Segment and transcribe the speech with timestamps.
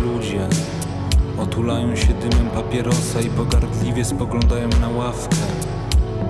[0.00, 0.48] ludzie
[1.38, 5.36] Otulają się dymem papierosa i pogardliwie spoglądają na ławkę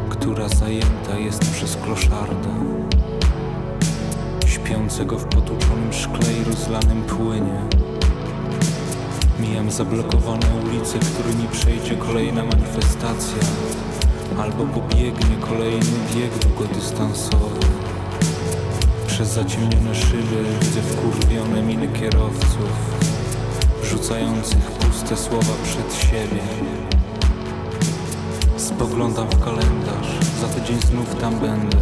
[0.09, 2.51] która zajęta jest przez kloszarda
[4.47, 7.61] śpiącego w potłuczonym szkle i rozlanym płynie.
[9.41, 13.43] Mijam zablokowane ulice, którymi przejdzie kolejna manifestacja,
[14.39, 17.61] albo pobiegnie kolejny bieg długodystansowy.
[19.07, 22.99] Przez zaciemnione szyby widzę wkurwione miny kierowców,
[23.89, 26.43] rzucających puste słowa przed siebie.
[28.57, 30.09] Spoglądam w kalendarz,
[30.41, 31.77] za tydzień znów tam będę.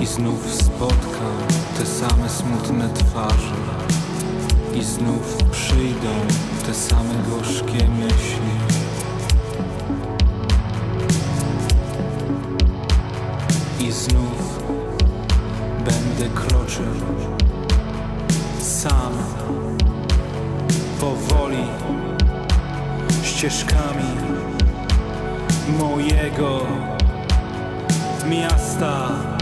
[0.00, 1.36] I znów spotkam
[1.78, 3.56] te same smutne twarze.
[4.74, 6.12] I znów przyjdą
[6.66, 8.52] te same gorzkie myśli.
[13.80, 14.62] I znów
[15.84, 16.84] będę kroczył
[18.60, 19.12] sam
[21.00, 21.64] Powoli
[23.24, 24.10] ścieżkami
[25.78, 26.60] mojego
[28.28, 29.35] miasta.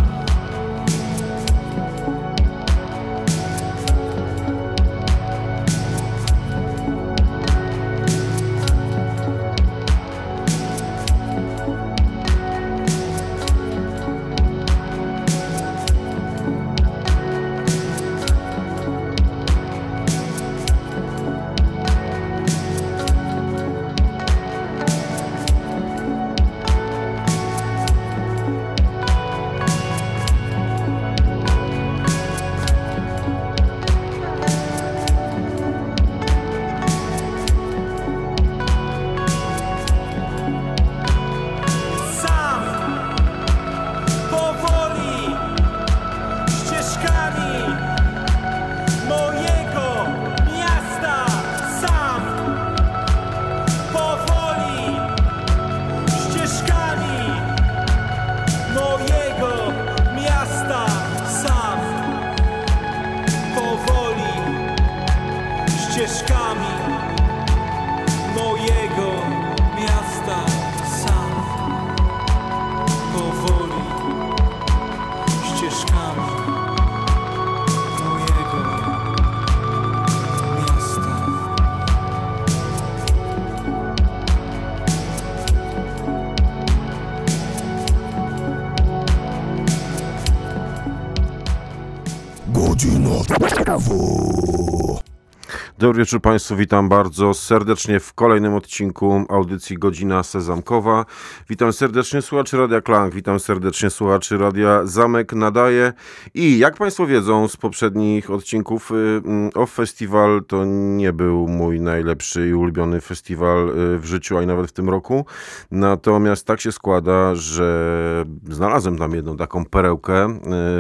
[95.85, 101.07] Dobry wieczór Państwu, witam bardzo serdecznie w kolejnym odcinku audycji Godzina Sezamkowa.
[101.49, 105.93] Witam serdecznie słuchaczy Radia Klank, witam serdecznie słuchaczy Radia Zamek Nadaje
[106.35, 111.81] i jak Państwo wiedzą z poprzednich odcinków y, mm, Off Festival to nie był mój
[111.81, 115.27] najlepszy i ulubiony festiwal y, w życiu, a i nawet w tym roku.
[115.71, 120.39] Natomiast tak się składa, że znalazłem tam jedną taką perełkę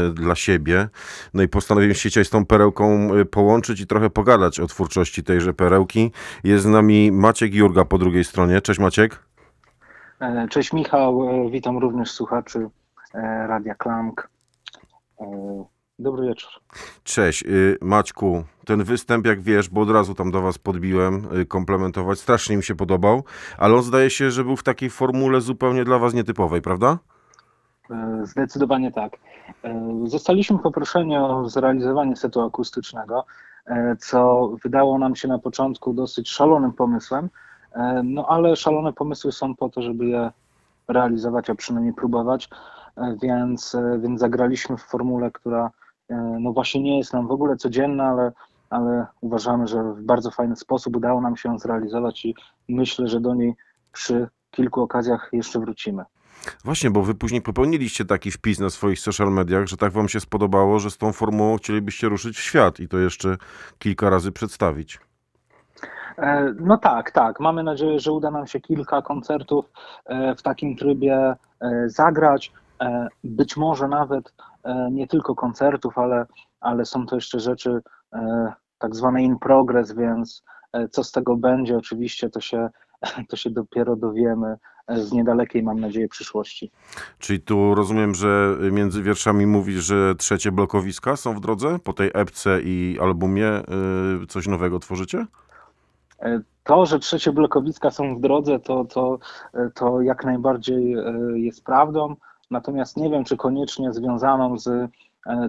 [0.09, 0.89] y, dla siebie.
[1.35, 4.94] No i postanowiłem się dzisiaj z tą perełką połączyć i trochę pogadać o twórczości
[5.27, 6.11] tejże perełki.
[6.45, 8.61] Jest z nami Maciek Jurga po drugiej stronie.
[8.61, 9.25] Cześć Maciek.
[10.21, 12.69] E, Cześć Michał, e, witam również słuchaczy
[13.15, 14.31] e, Radia Klank.
[15.99, 16.51] Dobry wieczór.
[17.05, 17.45] Cześć
[17.81, 18.45] Maćku.
[18.67, 22.75] Ten występ, jak wiesz, bo od razu tam do was podbiłem, komplementować, strasznie mi się
[22.75, 23.25] podobał,
[23.59, 26.99] ale on zdaje się, że był w takiej formule zupełnie dla was nietypowej, prawda?
[28.23, 29.17] Zdecydowanie tak.
[30.05, 33.25] Zostaliśmy poproszeni o zrealizowanie setu akustycznego,
[33.99, 37.29] co wydało nam się na początku dosyć szalonym pomysłem,
[37.73, 40.31] e, no ale szalone pomysły są po to, żeby je
[40.89, 42.49] realizować, a przynajmniej próbować,
[42.97, 45.71] e, więc, e, więc zagraliśmy w formule, która
[46.09, 48.33] e, no właśnie nie jest nam w ogóle codzienna, ale,
[48.71, 52.35] ale uważamy, że w bardzo fajny sposób udało nam się ją zrealizować i
[52.69, 53.55] myślę, że do niej
[53.93, 56.05] przy kilku okazjach jeszcze wrócimy.
[56.65, 60.21] Właśnie, bo wy później popełniliście taki wpis na swoich social mediach, że tak wam się
[60.21, 63.37] spodobało, że z tą formułą chcielibyście ruszyć w świat i to jeszcze
[63.79, 65.01] kilka razy przedstawić.
[66.19, 67.41] E, No tak, tak.
[67.41, 69.71] Mamy nadzieję, że uda nam się kilka koncertów
[70.07, 72.53] e, w takim trybie e, zagrać.
[73.25, 74.35] Być może nawet
[74.91, 76.27] nie tylko koncertów, ale,
[76.61, 77.83] ale są to jeszcze rzeczy
[78.79, 80.43] tak zwane in progress, więc
[80.91, 82.69] co z tego będzie, oczywiście to się,
[83.31, 84.57] to się dopiero dowiemy
[84.89, 86.71] z niedalekiej, mam nadzieję, przyszłości.
[87.19, 91.79] Czyli tu rozumiem, że między wierszami mówisz, że trzecie blokowiska są w drodze?
[91.85, 93.61] Po tej epce i albumie
[94.23, 95.27] y, coś nowego tworzycie?
[96.23, 99.19] E, To, że trzecie blokowiska są w drodze, to, to,
[99.55, 102.17] e, to jak najbardziej e, jest prawdą.
[102.51, 104.91] Natomiast nie wiem, czy koniecznie związaną z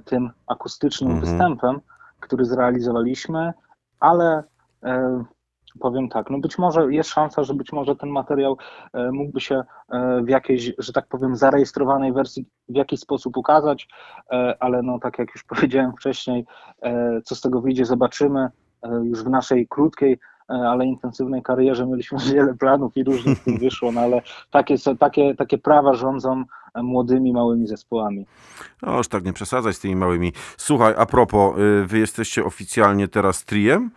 [0.05, 1.25] tym akustycznym Mhm.
[1.31, 1.79] występem,
[2.19, 3.53] który zrealizowaliśmy,
[3.99, 4.43] ale
[5.79, 8.57] powiem tak, no być może jest szansa, że być może ten materiał
[8.93, 13.87] e, mógłby się e, w jakiejś, że tak powiem, zarejestrowanej wersji w jakiś sposób ukazać,
[14.31, 16.45] e, ale no tak jak już powiedziałem wcześniej,
[17.23, 18.49] co z tego wyjdzie, zobaczymy.
[19.03, 23.91] Już w naszej krótkiej ale intensywnej karierze mieliśmy wiele planów i różnie z tym wyszło,
[23.91, 26.43] no ale takie, takie, takie prawa rządzą
[26.83, 28.25] młodymi, małymi zespołami.
[28.81, 30.33] No już tak nie przesadzaj z tymi małymi.
[30.57, 33.91] Słuchaj, a propos, y, wy jesteście oficjalnie teraz triem?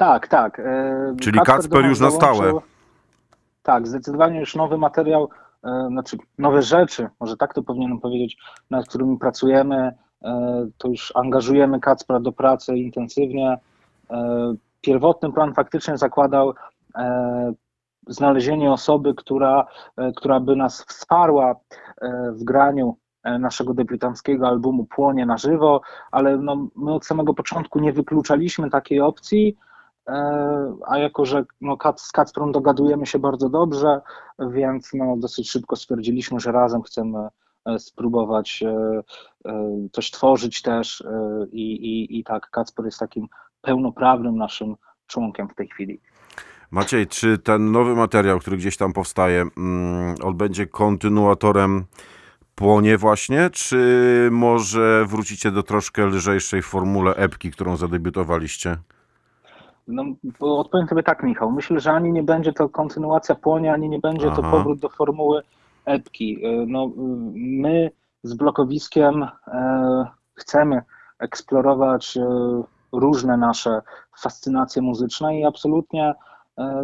[0.00, 0.60] Tak, tak.
[0.60, 2.38] e, Czyli Kacper nas już na stałe.
[2.38, 2.60] dołączył-
[3.62, 5.28] Tak, zdecydowanie już nowy materiał,
[5.64, 8.36] e, znaczy nowe rzeczy, może tak to powinienem powiedzieć,
[8.70, 9.92] nad którymi pracujemy,
[10.22, 13.58] e, to już angażujemy Kacpra do pracy intensywnie.
[14.80, 16.54] Pierwotny plan faktycznie zakładał
[18.06, 19.66] znalezienie osoby, która,
[20.16, 21.54] która by nas wsparła
[22.32, 25.80] w graniu naszego debiutanckiego albumu Płonie na żywo,
[26.10, 29.56] ale no, my od samego początku nie wykluczaliśmy takiej opcji,
[30.88, 34.00] a jako, że no, z Kacprą dogadujemy się bardzo dobrze,
[34.38, 37.18] więc no, dosyć szybko stwierdziliśmy, że razem chcemy
[37.66, 39.00] e, spróbować e,
[39.46, 43.28] e, coś tworzyć też e, i, i, i tak Kacper jest takim
[43.60, 44.76] pełnoprawnym naszym
[45.06, 46.00] członkiem w tej chwili.
[46.70, 51.84] Maciej, czy ten nowy materiał, który gdzieś tam powstaje, mm, on będzie kontynuatorem
[52.60, 58.76] Płonie właśnie, czy może wrócicie do troszkę lżejszej formule epki, którą zadebiutowaliście?
[59.90, 60.04] No,
[60.40, 61.50] odpowiem sobie tak, Michał.
[61.50, 64.50] Myślę, że ani nie będzie to kontynuacja płonia, ani nie będzie to Aha.
[64.50, 65.42] powrót do formuły
[65.84, 66.46] epki.
[66.46, 66.90] Y, No, y,
[67.34, 67.90] my
[68.22, 70.82] z blokowiskiem e, chcemy
[71.18, 72.18] eksplorować
[72.92, 73.82] różne nasze
[74.22, 76.14] fascynacje muzyczne i absolutnie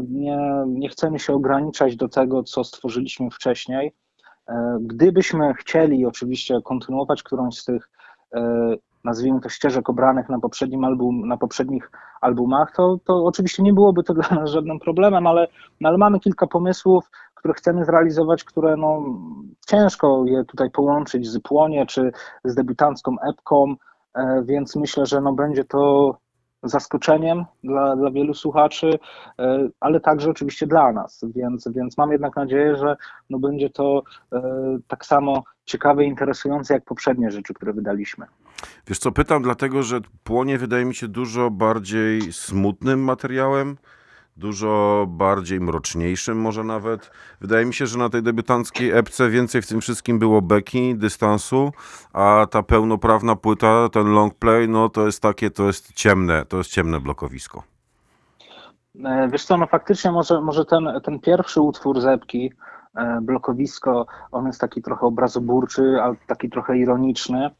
[0.08, 3.92] nie, nie chcemy się ograniczać do tego, co stworzyliśmy wcześniej.
[4.80, 7.90] Gdybyśmy chcieli oczywiście kontynuować którąś z tych,
[9.06, 14.02] nazwijmy to ścieżek obranych na, poprzednim album, na poprzednich albumach, to, to oczywiście nie byłoby
[14.02, 15.48] to dla nas żadnym problemem, ale,
[15.80, 19.02] no, ale mamy kilka pomysłów, które chcemy zrealizować, które no,
[19.66, 22.12] ciężko je tutaj połączyć z Płonie czy
[22.44, 23.74] z debiutancką epką,
[24.14, 26.16] e, więc myślę, że no, będzie to
[26.62, 28.98] zaskoczeniem dla, dla wielu słuchaczy,
[29.38, 32.96] e, ale także oczywiście dla nas, więc, więc mam jednak nadzieję, że
[33.30, 34.42] no, będzie to e,
[34.88, 38.26] tak samo ciekawe i interesujące jak poprzednie rzeczy, które wydaliśmy.
[38.86, 43.76] Wiesz co, pytam dlatego, że Płonie wydaje mi się dużo bardziej smutnym materiałem,
[44.36, 47.10] dużo bardziej mroczniejszym może nawet.
[47.40, 51.72] Wydaje mi się, że na tej debiutanckiej epce więcej w tym wszystkim było beki, dystansu,
[52.12, 56.56] a ta pełnoprawna płyta, ten long play, no to jest takie, to jest ciemne, to
[56.56, 57.62] jest ciemne blokowisko.
[59.04, 62.52] E, Wiesz co, no faktycznie może, może ten, ten pierwszy utwór Zepki,
[62.94, 67.50] e, Blokowisko, on jest taki trochę obrazoburczy, ale taki trochę ironiczny,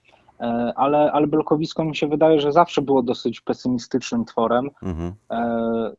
[0.77, 4.71] ale, ale Blokowisko mi się wydaje, że zawsze było dosyć pesymistycznym tworem.
[4.83, 5.15] Mhm.
[5.31, 5.93] E,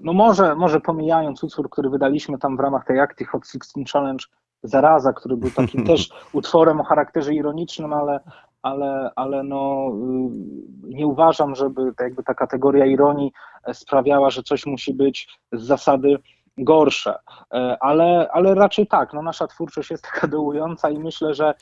[0.00, 4.24] No może, może pomijając utwór, który wydaliśmy tam w ramach tej akcji Hot 16 Challenge
[4.62, 8.20] Zaraza, który był takim też utworem o charakterze ironicznym, ale,
[8.62, 13.32] ale, ale no, y, nie uważam, żeby ta, jakby ta kategoria ironii
[13.64, 16.18] e, sprawiała, że coś musi być z zasady
[16.58, 17.14] gorsze.
[17.54, 21.54] E, Ale, ale raczej tak, no nasza twórczość jest taka dołująca i myślę, że e,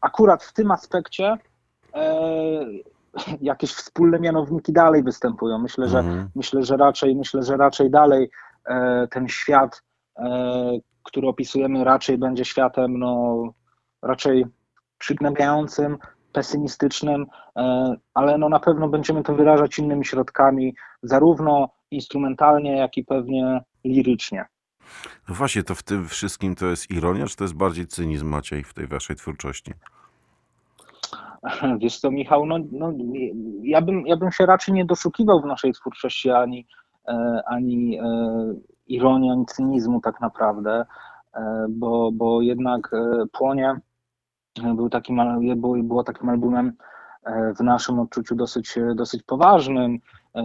[0.00, 1.36] akurat w tym aspekcie
[1.94, 2.64] e,
[3.40, 5.58] jakieś wspólne mianowniki dalej występują.
[5.58, 6.28] Myślę, że Mhm.
[6.34, 8.30] myślę, że raczej, myślę, że raczej dalej
[8.66, 9.82] e, ten świat,
[10.18, 13.42] e, który opisujemy, raczej będzie światem no,
[14.02, 14.46] raczej
[14.98, 15.98] przygnębiającym,
[16.32, 23.04] pesymistycznym, e, ale no na pewno będziemy to wyrażać innymi środkami, zarówno instrumentalnie, jak i
[23.04, 24.46] pewnie lirycznie.
[25.28, 28.64] No właśnie, to w tym wszystkim to jest ironia, czy to jest bardziej cynizm, Maciej,
[28.64, 29.74] w tej waszej twórczości?
[31.80, 32.92] Wiesz co, Michał, no, no,
[33.62, 36.66] ja, bym, ja bym się raczej nie doszukiwał w naszej twórczości ani,
[37.08, 38.04] e, ani e,
[38.86, 40.86] ironii, ani cynizmu tak naprawdę,
[41.34, 42.90] e, bo, bo jednak
[43.32, 43.76] Płonie
[44.74, 45.20] był takim,
[45.56, 46.72] było, takim albumem
[47.58, 49.98] w naszym odczuciu dosyć, dosyć poważnym,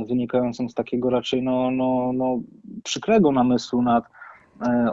[0.07, 2.39] wynikającym z takiego raczej no, no, no,
[2.83, 4.03] przykrego namysłu nad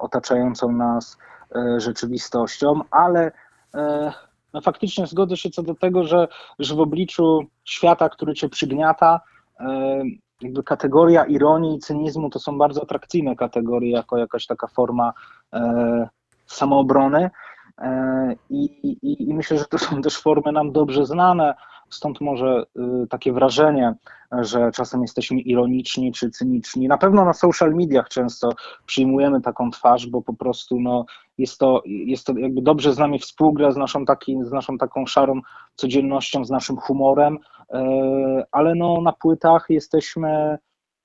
[0.00, 1.18] otaczającą nas
[1.56, 3.32] e, rzeczywistością, ale
[3.74, 4.12] e,
[4.54, 9.20] no faktycznie zgodzę się co do tego, że, że w obliczu świata, który cię przygniata,
[9.60, 10.02] e,
[10.42, 15.12] jakby kategoria ironii i cynizmu to są bardzo atrakcyjne kategorie, jako jakaś taka forma
[15.52, 16.08] e,
[16.46, 17.30] samoobrony.
[17.78, 21.54] E, i, I myślę, że to są też formy nam dobrze znane,
[21.90, 22.64] stąd może
[23.04, 23.94] y, takie wrażenie,
[24.32, 26.88] że czasem jesteśmy ironiczni czy cyniczni.
[26.88, 28.52] Na pewno na social mediach często
[28.86, 31.04] przyjmujemy taką twarz, bo po prostu no,
[31.38, 35.06] jest, to, jest to jakby dobrze z nami współgra, z naszą, taki, z naszą taką
[35.06, 35.40] szarą
[35.74, 37.38] codziennością, z naszym humorem,
[37.70, 40.58] e, ale no, na płytach jesteśmy.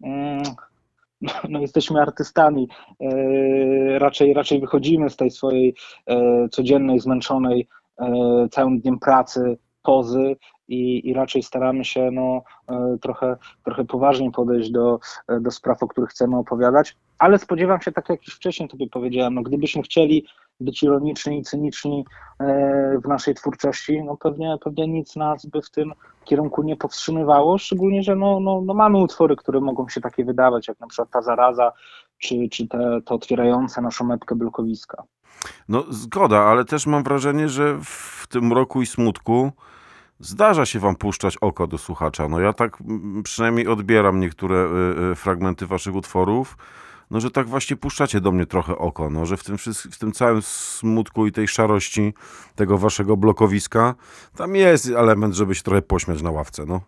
[0.03, 0.43] mm,
[1.49, 2.67] no, jesteśmy artystami.
[2.99, 5.75] E, raczej, raczej wychodzimy z tej swojej
[6.51, 7.67] codziennej, zmęczonej
[8.51, 10.35] całym dniem pracy pozy
[10.67, 15.83] i, i raczej staramy się no, e, trochę, trochę poważniej podejść do, e, do spraw,
[15.83, 16.97] o których chcemy opowiadać.
[17.19, 20.25] Ale spodziewam się, tak jak już wcześniej tobie powiedziałem, no, gdybyśmy chcieli
[20.59, 22.05] być ironiczni i cyniczni
[22.39, 25.93] e, w naszej twórczości, no pewnie, pewnie nic nas by w tym
[26.23, 30.67] kierunku nie powstrzymywało, szczególnie, że no, no, no mamy utwory, które mogą się takie wydawać,
[30.67, 31.71] jak na przykład Ta Zaraza,
[32.17, 35.03] czy, czy te otwierające naszą mepkę blokowiska.
[35.69, 39.51] No zgoda, ale też mam wrażenie, że w tym roku i smutku
[40.19, 42.29] zdarza się wam puszczać oko do słuchacza.
[42.29, 46.57] No ja tak mm, przynajmniej odbieram niektóre y, y, fragmenty waszych utworów,
[47.11, 49.57] no że tak właśnie puszczacie do mnie trochę oko, no że w tym,
[49.91, 52.13] w tym całym smutku i tej szarości
[52.55, 53.95] tego waszego blokowiska,
[54.37, 56.81] tam jest element, żeby się trochę pośmiać na ławce, no.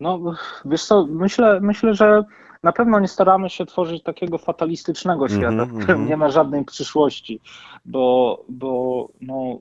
[0.00, 0.20] No,
[0.64, 2.24] wiesz co, myślę, myślę, że
[2.62, 6.08] na pewno nie staramy się tworzyć takiego fatalistycznego świata, Mhm, w którym mhm.
[6.08, 7.40] nie ma żadnej przyszłości,
[7.84, 9.58] bo, bo no,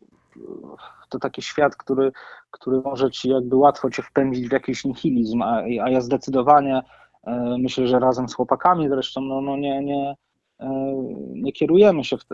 [1.11, 2.11] to taki świat, który,
[2.51, 6.81] który może ci jakby łatwo cię wpędzić w jakiś nihilizm, a, a ja zdecydowanie
[7.23, 10.15] e, myślę, że razem z chłopakami zresztą no, no nie, nie,
[10.59, 10.93] e,
[11.33, 12.25] nie kierujemy się w,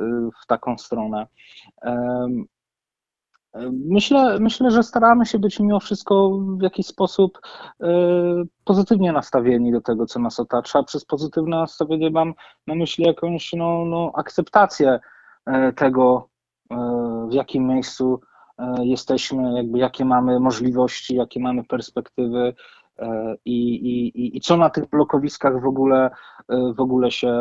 [0.44, 1.28] w taką stronę.
[1.82, 2.46] Em,
[3.72, 7.40] Myślę, myślę, że staramy się być mimo wszystko w jakiś sposób
[7.82, 7.88] e,
[8.64, 10.84] pozytywnie nastawieni do tego, co nas otacza.
[10.84, 12.34] Przez pozytywne nastawienie mam
[12.68, 15.00] na myśli jakąś no, no, akceptację
[15.46, 16.30] e, tego,
[16.72, 16.76] e,
[17.30, 18.37] w jakim miejscu e,
[18.84, 22.54] jesteśmy, jakby jakie mamy możliwości, jakie mamy perspektywy
[23.00, 26.10] e, i, i, i- co na tych blokowiskach w ogóle,
[26.50, 27.34] e, w ogóle, się,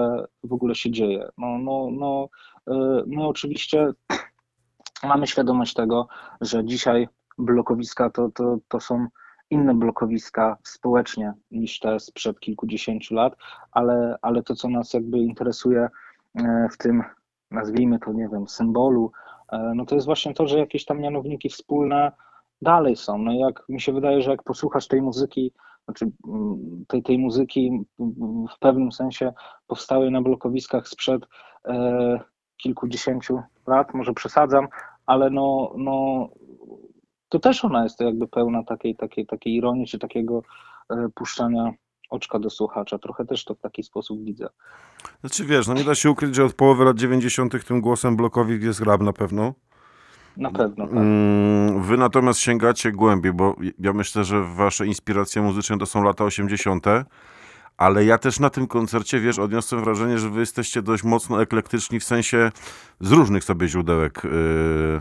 [0.45, 1.29] w ogóle się dzieje.
[1.39, 2.29] No, no, no,
[2.69, 3.93] e, my oczywiście
[5.09, 6.09] mamy świadomość tego,
[6.41, 7.09] że dzisiaj
[7.39, 9.07] blokowiska to, to, to są
[9.51, 13.37] inne blokowiska społecznie niż te sprzed kilkudziesięciu lat,
[13.73, 15.89] ale, ale to, co nas jakby interesuje
[16.35, 17.03] e, w tym,
[17.51, 19.26] nazwijmy to, nie wiem, symbolu, e,
[19.75, 22.13] no to jest właśnie to, że jakieś tam mianowniki wspólne
[22.63, 23.19] dalej są.
[23.19, 25.53] No jak mi się wydaje, że jak posłuchasz tej muzyki,
[25.85, 27.85] znaczy mm, tej, tej muzyki
[28.55, 29.33] w pewnym sensie
[29.67, 31.27] powstałej na blokowiskach sprzed
[31.65, 32.21] e,
[32.57, 34.69] kilkudziesięciu lat, może przesadzam,
[35.07, 36.29] ale no, no
[37.29, 40.43] to też ona jest jakby pełna takiej, takiej, takiej ironii, czy takiego
[40.91, 41.73] e, puszczania
[42.11, 42.99] oczka do słuchacza.
[42.99, 44.49] Trochę też to w taki sposób widzę.
[45.21, 47.67] Znaczy wiesz, no nie da się ukryć, że od połowy lat 90.
[47.67, 49.55] tym głosem blokowik jest rap na pewno.
[50.37, 50.97] Na pewno, tak.
[50.97, 56.25] Mm, Wy natomiast sięgacie głębiej, bo ja myślę, że wasze inspiracje muzyczne to są lata
[56.25, 56.87] 80.,
[57.77, 62.01] ale ja też na tym koncercie, wiesz, odniosłem wrażenie, że wy jesteście dość mocno eklektyczni,
[62.01, 62.51] w sensie
[63.01, 65.01] z różnych sobie źródełek yy,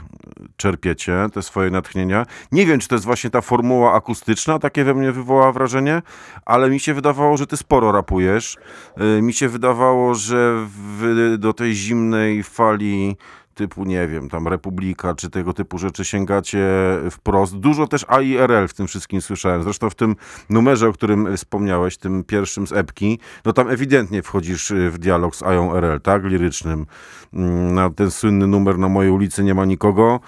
[0.58, 2.26] czerpiecie te swoje natchnienia.
[2.52, 6.02] Nie wiem, czy to jest właśnie ta formuła akustyczna, takie we mnie wywołała wrażenie,
[6.46, 8.58] ale mi się wydawało, że ty sporo rapujesz.
[8.98, 10.68] Yy, mi się wydawało, że
[10.98, 13.18] wy do tej zimnej fali
[13.56, 16.68] typu, nie wiem, tam Republika, czy tego typu rzeczy sięgacie
[17.12, 17.56] wprost.
[17.58, 19.64] Dużo też AIRL w tym wszystkim słyszałem.
[19.64, 20.16] Zresztą w tym
[20.50, 25.36] numerze, o którym wspomniałeś, tym pierwszym z epki, no tam ewidentnie wchodzisz y, w dialog
[25.36, 26.86] z IORL, tak, lirycznym.
[27.34, 30.20] Mm, Na ten słynny numer na mojej ulicy nie ma nikogo.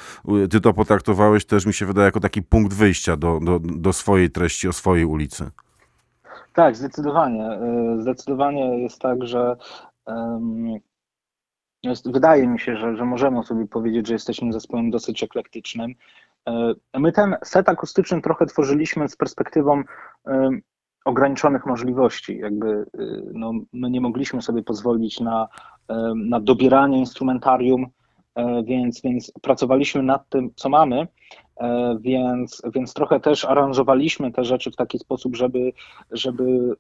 [0.44, 3.94] Y, Ty to potraktowałeś też, mi się wydaje, jako taki punkt wyjścia do, do, do
[3.94, 5.50] swojej treści o swojej ulicy.
[6.54, 7.44] Tak, zdecydowanie.
[7.44, 9.58] E, Zdecydowanie jest tak, że
[12.06, 15.96] wydaje mi się, że, że możemy sobie powiedzieć, że jesteśmy zespołem dosyć eklektycznym.
[16.48, 19.84] E, My ten set akustyczny trochę tworzyliśmy z perspektywą
[20.28, 20.50] e,
[21.06, 22.38] ograniczonych możliwości.
[22.38, 22.86] Jakby e,
[23.34, 25.48] no, my nie mogliśmy sobie pozwolić na,
[26.16, 27.86] na dobieranie instrumentarium,
[28.64, 31.08] więc, więc pracowaliśmy nad tym, co mamy,
[32.00, 35.72] więc, więc trochę też aranżowaliśmy te rzeczy w taki sposób, żeby,
[36.12, 36.76] żeby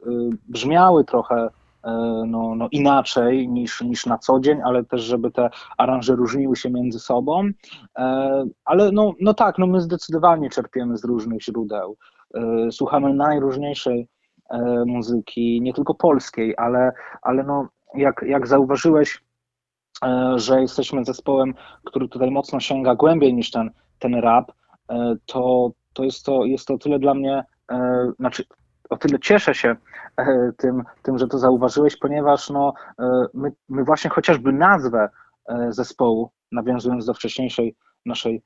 [0.47, 1.49] brzmiały trochę
[2.27, 6.69] no, no inaczej niż, niż na co dzień, ale też, żeby te aranże różniły się
[6.69, 7.49] między sobą.
[7.97, 11.97] E, Ale no, no tak, no my zdecydowanie czerpiemy z różnych źródeł.
[12.33, 14.07] E, Słuchamy najróżniejszej
[14.49, 16.91] e, muzyki, nie tylko polskiej, ale,
[17.21, 19.23] ale no, jak, jak zauważyłeś,
[20.05, 21.53] e, że jesteśmy zespołem,
[21.83, 24.51] który tutaj mocno sięga głębiej niż ten, ten rap,
[24.89, 28.43] e, to, to, jest to jest to tyle dla mnie, e, znaczy
[28.89, 29.75] o tyle cieszę się
[30.17, 35.09] e, tym, tym, że to zauważyłeś, ponieważ no, e, my, my właśnie chociażby nazwę
[35.49, 37.75] e, zespołu, nawiązując do wcześniejszej
[38.05, 38.41] naszej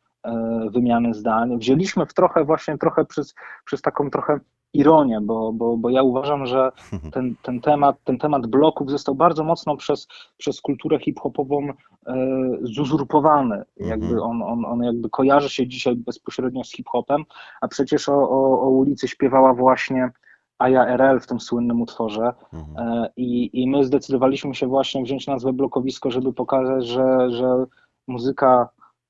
[0.71, 4.39] wymiany zdań, wzięliśmy w trochę właśnie trochę przez, przez taką trochę
[4.73, 6.71] ironię, bo, bo, bo ja uważam, że
[7.13, 10.07] ten, ten, temat, ten temat bloków został bardzo mocno przez,
[10.37, 12.15] przez kulturę hip-hopową e,
[12.61, 13.63] zuzurpowany.
[13.77, 17.23] Jakby on, on, on jakby kojarzy się dzisiaj bezpośrednio z hip-hopem,
[17.61, 20.09] a przecież o, o, o ulicy śpiewała właśnie
[20.61, 22.33] Aya RL w tym słynnym utworze.
[22.77, 27.65] E, i, i my zdecydowaliśmy się właśnie wziąć nazwę blokowisko, żeby pokazać, że, że
[28.07, 28.69] muzyka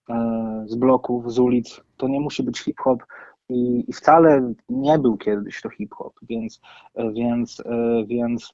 [0.09, 3.03] e, z bloków, z ulic to nie musi być hip-hop.
[3.49, 6.61] I, i wcale nie był kiedyś to hip-hop, więc,
[6.95, 7.63] e, więc,
[8.05, 8.53] więc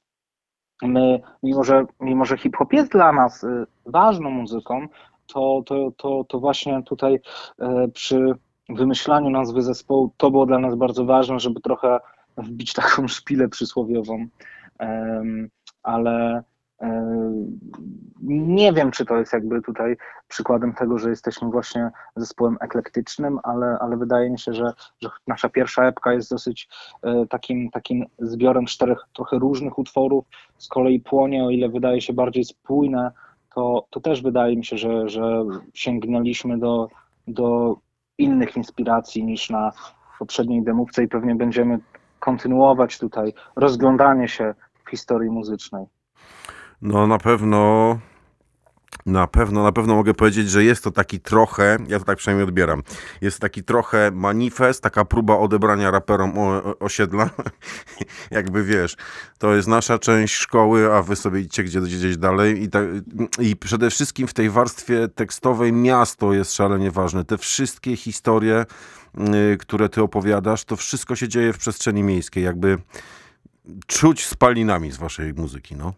[0.82, 3.46] my, mimo że, mimo że hip-hop jest dla nas
[3.86, 4.88] ważną muzyką,
[5.28, 7.20] to, to, to, to właśnie tutaj
[7.94, 8.36] przy
[8.70, 12.00] wymyślaniu nazwy zespołu to było dla nas bardzo ważne, żeby trochę
[12.38, 14.28] wbić taką szpilę przysłowiową.
[15.84, 16.44] Ale
[18.22, 19.98] nie wiem, czy to jest jakby tutaj
[20.28, 25.50] przykładem tego, że jesteśmy właśnie zespołem eklektycznym, ale, ale wydaje mi się, że, że nasza
[25.50, 26.70] pierwsza epka jest dosyć
[27.04, 30.26] e, takim, takim zbiorem czterech trochę różnych utworów.
[30.58, 33.12] Z kolei Płonie, o ile wydaje się bardziej spójne,
[33.56, 36.88] to, to też wydaje mi się, że, że sięgnęliśmy do,
[37.28, 37.78] do
[38.18, 39.72] innych inspiracji niż na
[40.20, 41.80] poprzedniej demówce i pewnie będziemy
[42.28, 44.54] kontynuować tutaj rozglądanie się
[44.86, 45.86] w historii muzycznej.
[46.82, 47.98] No na pewno,
[49.06, 52.48] na pewno, na pewno mogę powiedzieć, że jest to taki trochę, ja to tak przynajmniej
[52.48, 52.84] odbieram,
[53.22, 56.34] jest taki trochę manifest, taka próba odebrania raperom
[56.80, 57.30] osiedla.
[58.32, 58.96] Jakby wiesz,
[59.38, 62.64] to jest nasza część szkoły, a wy sobie idźcie gdzie, gdzieś dalej.
[62.64, 62.80] I, ta,
[63.40, 67.26] I przede wszystkim w tej warstwie tekstowej miasto jest szalenie ważne.
[67.26, 68.66] Te wszystkie historie,
[69.60, 72.44] które ty opowiadasz, to wszystko się dzieje w przestrzeni miejskiej.
[72.44, 72.78] Jakby
[73.88, 75.94] czuć spalinami z waszej muzyki, no.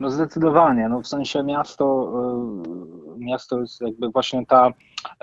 [0.00, 2.12] No zdecydowanie, no w sensie miasto,
[3.16, 4.70] y, miasto jest jakby właśnie ta,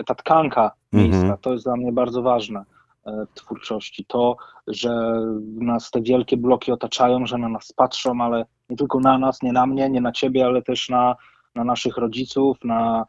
[0.05, 1.37] ta tkanka Mhm.
[1.41, 4.05] to jest dla mnie bardzo ważne y, w twórczości.
[4.05, 5.21] To, że
[5.55, 9.51] nas te wielkie bloki otaczają, że na nas patrzą, ale nie tylko na nas, nie
[9.53, 11.15] na mnie, nie na ciebie, ale też na,
[11.55, 13.05] na naszych rodziców, na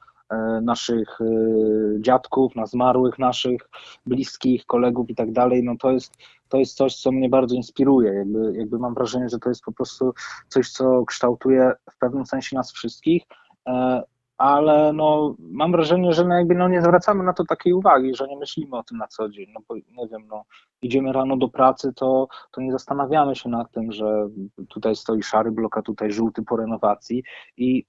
[0.63, 3.69] naszych y, dziadków, na zmarłych naszych
[4.07, 6.17] bliskich, kolegów i tak dalej, no to jest,
[6.49, 8.13] to jest coś, co mnie bardzo inspiruje.
[8.13, 10.13] Jakby, jakby mam wrażenie, że to jest po prostu
[10.49, 13.23] coś, co kształtuje w pewnym sensie nas wszystkich,
[13.69, 14.03] e,
[14.39, 18.29] ale no, mam wrażenie, że no jakby no nie zwracamy na to takiej uwagi, że
[18.29, 19.47] nie myślimy o tym na co dzień.
[19.55, 20.45] No bo nie wiem, no,
[20.83, 24.29] idziemy rano do pracy, to, to nie zastanawiamy się nad tym, że
[24.69, 27.23] tutaj stoi szary blok, a tutaj żółty po renowacji
[27.57, 27.85] i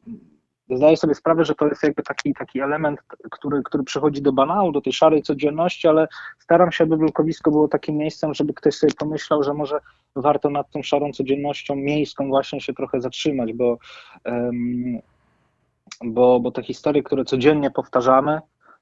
[0.69, 2.99] zdaję sobie sprawę, że to jest jakby taki, taki element,
[3.31, 6.07] który, który przychodzi do banału, do tej szarej codzienności, ale
[6.39, 9.79] staram się, aby blokowisko było takim miejscem, żeby ktoś sobie pomyślał, że może
[10.15, 13.77] warto nad tą szarą codziennością miejską właśnie się trochę zatrzymać, bo,
[16.03, 18.39] bo, bo te historie, które codziennie powtarzamy,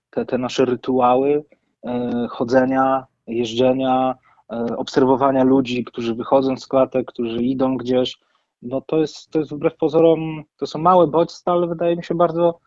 [0.10, 1.44] te, te nasze rytuały
[1.86, 4.16] e, chodzenia, jeżdżenia,
[4.52, 8.18] e, obserwowania ludzi, którzy wychodzą z klatek, którzy idą gdzieś,
[8.64, 12.16] no to jest, to jest wbrew pozorom, to są małe bodźce, ale wydaje mi się
[12.16, 12.60] bardzo,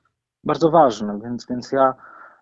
[0.45, 1.95] bardzo ważne, więc, więc ja,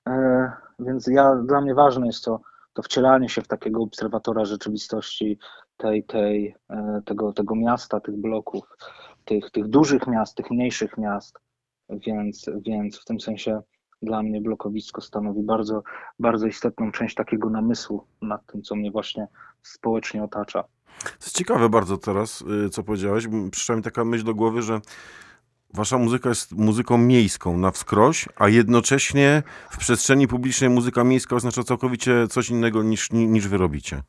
[0.09, 2.41] e, więc ja, dla mnie ważne jest to,
[2.73, 5.39] to wcielanie się w takiego obserwatora rzeczywistości
[5.77, 8.65] tej, tej, e, tego, tego miasta, tych bloków,
[9.25, 11.39] tych, tych dużych miast, tych mniejszych miast,
[11.89, 13.63] więc, więc w tym sensie
[14.05, 15.83] dla mnie blokowisko stanowi bardzo,
[16.19, 19.27] bardzo istotną część takiego namysłu nad tym, co mnie właśnie
[19.63, 20.63] społecznie otacza.
[21.03, 23.25] To jest ciekawe bardzo teraz, y, co powiedziałeś.
[23.51, 24.81] Przyszła mi taka myśl do głowy, że
[25.75, 31.63] wasza muzyka jest muzyką miejską na wskroś, a jednocześnie w przestrzeni publicznej muzyka miejska oznacza
[31.63, 34.03] całkowicie coś innego niż, ni- niż wy robicie.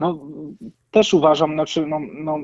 [0.00, 0.18] No,
[0.90, 2.38] też uważam, znaczy, no, no,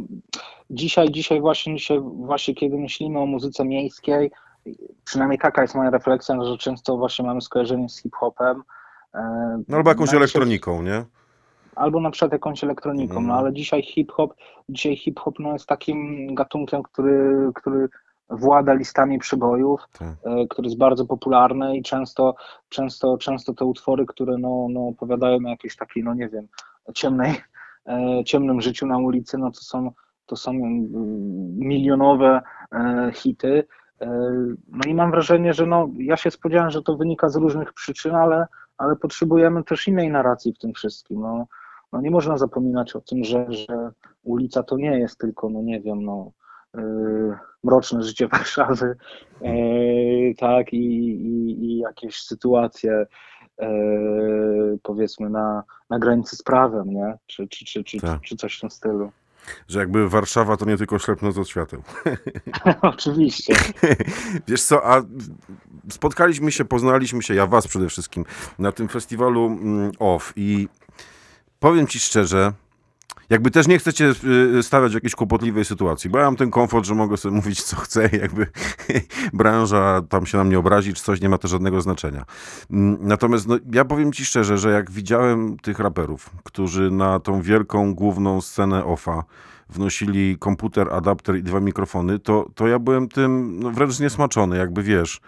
[0.70, 4.30] dzisiaj, dzisiaj właśnie, dzisiaj właśnie, kiedy myślimy o muzyce miejskiej,
[5.04, 8.62] przynajmniej taka jest moja refleksja, że często właśnie mamy skojarzenie z hip-hopem.
[9.14, 11.04] e, No albo jakąś elektroniką, nie?
[11.76, 13.26] albo na przykład jakąś elektroniką, Mhm.
[13.26, 14.34] no ale dzisiaj hip-hop,
[14.68, 17.88] dzisiaj hip-hop no, jest takim gatunkiem, który, który
[18.30, 20.08] włada listami przebojów, Tak.
[20.24, 22.34] e, który jest bardzo popularny i często,
[22.68, 26.48] często, często te utwory, które no, no, opowiadają o jakiejś takiej, no nie wiem,
[26.94, 27.34] ciemnej,
[27.86, 29.92] e, ciemnym życiu na ulicy, no to są,
[30.26, 30.88] to są mm,
[31.58, 32.40] milionowe
[33.12, 33.64] hity.
[34.00, 34.06] E,
[34.68, 38.14] No i mam wrażenie, że no, ja się spodziewałem, że to wynika z różnych przyczyn,
[38.14, 38.46] ale,
[38.78, 41.20] ale potrzebujemy też innej narracji w tym wszystkim.
[41.20, 41.46] No,
[41.92, 43.90] no nie można zapominać o tym, że, że
[44.22, 46.32] ulica to nie jest tylko, no nie wiem, no,
[46.74, 47.34] yy,
[47.64, 48.96] mroczne życie Warszawy,
[49.40, 53.06] yy, tak, i, i, i jakieś sytuacje,
[53.58, 57.18] yy, powiedzmy, na, na granicy z prawem, nie?
[57.26, 58.20] Czy, czy, czy, czy, Tak.
[58.20, 59.10] czy coś w tym stylu.
[59.68, 61.82] Że jakby Warszawa to nie tylko ślepnąc od świateł.
[62.82, 63.54] Oczywiście.
[64.48, 65.02] Wiesz co, a
[65.90, 68.24] spotkaliśmy się, poznaliśmy się, ja was przede wszystkim,
[68.58, 70.68] na tym festiwalu mm, OFF i
[71.60, 72.52] powiem ci szczerze,
[73.30, 74.12] jakby też nie chcecie
[74.58, 77.62] y, stawiać w jakiejś kłopotliwej sytuacji, bo ja mam ten komfort, że mogę sobie mówić
[77.62, 78.46] co chcę, jakby
[79.32, 82.24] branża tam się na mnie obrazi, czy coś, nie ma to żadnego znaczenia.
[82.70, 87.42] Mm, Natomiast no, ja powiem ci szczerze, że jak widziałem tych raperów, którzy na tą
[87.42, 89.24] wielką, główną scenę OFA
[89.70, 94.82] wnosili komputer, adapter i dwa mikrofony, to, to ja byłem tym no, wręcz zniesmaczony, jakby
[94.82, 95.20] wiesz,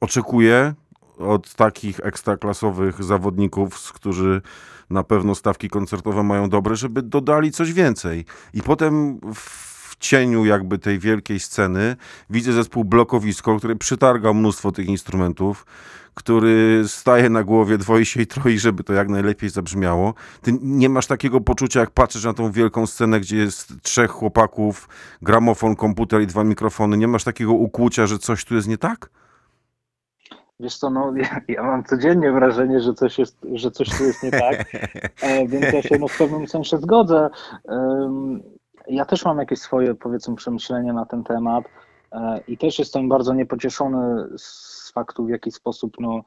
[0.00, 0.74] oczekuję
[1.18, 4.42] od takich ekstraklasowych zawodników, którzy
[4.90, 8.24] na pewno stawki koncertowe mają dobre, żeby dodali coś więcej.
[8.54, 11.96] I potem w cieniu jakby tej wielkiej sceny
[12.30, 15.66] widzę zespół Blokowisko, który przytargał mnóstwo tych instrumentów,
[16.14, 20.14] który staje na głowie, dwoi się i troi, żeby to jak najlepiej zabrzmiało.
[20.42, 24.88] Ty nie masz takiego poczucia, jak patrzysz na tą wielką scenę, gdzie jest trzech chłopaków,
[25.22, 26.96] gramofon, komputer i dwa mikrofony.
[26.96, 29.10] Nie masz takiego ukłucia, że coś tu jest nie tak?
[30.60, 34.22] Wiesz co, no ja, ja mam codziennie wrażenie, że coś, jest, że coś tu jest
[34.22, 34.64] nie tak,
[35.22, 37.30] e, więc ja się no, w pewnym sensie zgodzę.
[38.86, 41.64] Ja też mam jakieś swoje, powiedzmy, przemyślenia na ten temat
[42.12, 46.20] e, i też jestem bardzo niepocieszony z faktu, w jaki sposób, no,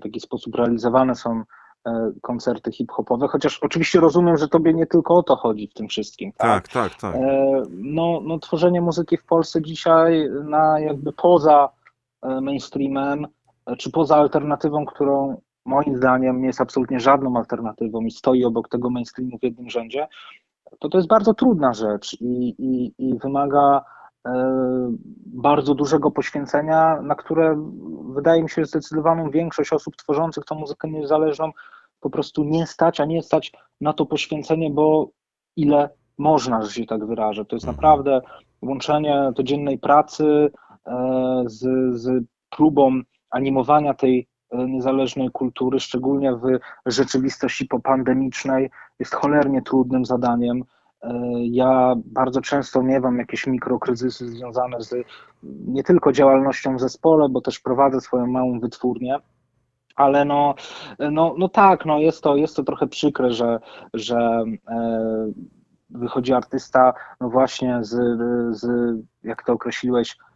[0.00, 1.42] w jaki sposób realizowane są
[1.86, 5.88] e, koncerty hip-hopowe, chociaż oczywiście rozumiem, że tobie nie tylko o to chodzi w tym
[5.88, 6.32] wszystkim.
[6.36, 7.14] Tak, tak, tak.
[7.14, 11.68] E, No, no tworzenie muzyki w Polsce dzisiaj na jakby poza
[12.40, 13.26] mainstreamem,
[13.66, 18.68] e, czy poza alternatywą, którą moim zdaniem nie jest absolutnie żadną alternatywą i stoi obok
[18.68, 20.08] tego mainstreamu w jednym rzędzie,
[20.78, 23.84] to to jest bardzo trudna rzecz i, i, i wymaga
[24.26, 24.32] e,
[25.26, 27.70] bardzo dużego poświęcenia, na które
[28.14, 31.50] wydaje mi się, że zdecydowaną większość osób tworzących tą muzykę niezależną
[32.00, 35.08] po prostu nie stać, a nie stać na to poświęcenie, bo
[35.56, 37.44] ile można, że się tak wyrażę.
[37.44, 37.76] To jest Mhm.
[37.76, 38.20] naprawdę
[38.62, 40.50] łączenie codziennej pracy e,
[41.46, 41.60] z,
[42.00, 46.42] z próbą animowania tej e, niezależnej kultury, szczególnie w
[46.86, 50.64] rzeczywistości popandemicznej, jest cholernie trudnym zadaniem.
[51.02, 54.94] E, Ja bardzo często miewam jakieś mikrokryzysy związane z
[55.66, 59.16] nie tylko działalnością w zespole, bo też prowadzę swoją małą wytwórnię.
[59.96, 60.54] Ale no,
[60.98, 63.60] no, no tak, no jest, to, jest to trochę przykre, że,
[63.94, 65.32] że e,
[65.90, 68.18] wychodzi artysta no właśnie z,
[68.56, 68.66] z,
[69.22, 70.33] jak to określiłeś, e,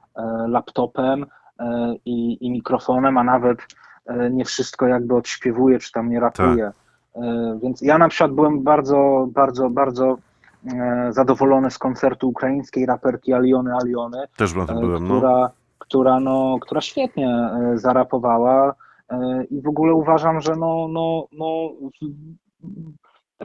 [0.48, 1.26] laptopem
[1.60, 3.58] e, i, i mikrofonem, a nawet
[4.06, 6.72] e, nie wszystko jakby odśpiewuje, czy tam nie rapuje.
[7.16, 10.18] E, Więc ja na przykład byłem bardzo, bardzo, bardzo
[10.66, 15.16] e, zadowolony z koncertu ukraińskiej raperki Aliony Aliony, Też e, byłem, no.
[15.16, 18.74] która, która, no, która świetnie e, zarapowała
[19.10, 21.70] e, i w ogóle uważam, że no, no, no,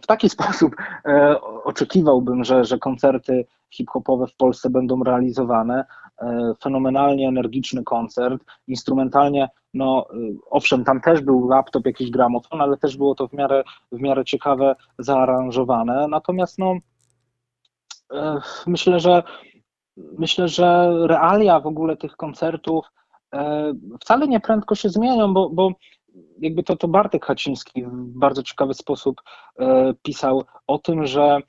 [0.02, 5.86] w, taki sposób e, oczekiwałbym, że, że koncerty hip-hopowe w Polsce będą realizowane.
[6.22, 10.16] E, Fenomenalnie energiczny koncert, instrumentalnie, no e,
[10.50, 14.26] owszem, tam też był laptop, jakiś gramofon, ale też było to w miarę, w miarę
[14.26, 16.08] ciekawe zaaranżowane.
[16.08, 16.76] Natomiast no,
[18.14, 19.24] e, myślę, że
[19.98, 22.86] myślę, że realia w ogóle tych koncertów
[24.02, 25.72] wcale nie prędko się zmienią, bo, bo
[26.40, 29.22] jakby to, to Bartek Haciński w bardzo ciekawy sposób
[30.02, 31.40] pisał o tym, że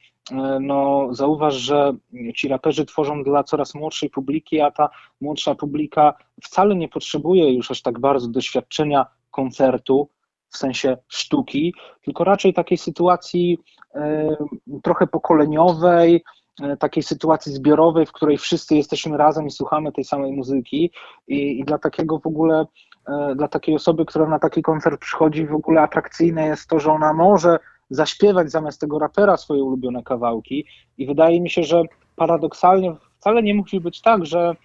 [0.61, 1.93] no, zauważ, że
[2.37, 4.89] ci raperzy tworzą dla coraz młodszej publiki, a ta
[5.21, 10.09] młodsza publika wcale nie potrzebuje już aż tak bardzo doświadczenia koncertu,
[10.55, 13.59] w sensie sztuki, tylko raczej takiej sytuacji
[13.95, 14.37] e,
[14.83, 16.25] trochę pokoleniowej,
[16.63, 20.91] e, takiej sytuacji zbiorowej, w której wszyscy jesteśmy razem i słuchamy tej samej muzyki.
[21.29, 22.67] I, i dla takiego w ogóle,
[23.09, 26.93] e, dla takiej osoby, która na taki koncert przychodzi, w ogóle atrakcyjne jest to, że
[26.93, 27.59] ona może
[27.95, 30.67] zaśpiewać zamiast tego rapera swoje ulubione kawałki.
[30.99, 31.83] I wydaje mi się, że
[32.17, 34.57] paradoksalnie wcale nie musi być tak, że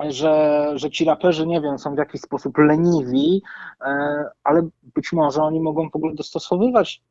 [0.00, 3.42] że, że ci raperzy, nie wiem, są w jakiś sposób leniwi,
[3.80, 7.02] e, ale być może oni mogą w ogóle dostosowywać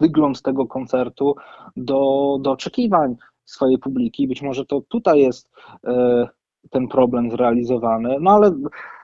[0.00, 1.36] wygląd tego koncertu
[1.76, 4.28] do, do oczekiwań swojej publiki.
[4.28, 5.50] Być może to tutaj jest
[5.86, 6.28] e,
[6.70, 8.52] ten problem zrealizowany, no ale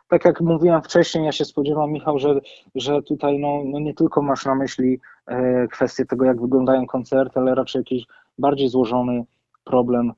[0.08, 2.40] tak jak mówiłem wcześniej, ja się spodziewam, Michał, że,
[2.74, 7.40] że tutaj no, no nie tylko masz na myśli e, kwestię tego, jak wyglądają koncerty,
[7.40, 8.04] ale raczej jakiś
[8.38, 9.24] bardziej złożony
[9.64, 10.12] problem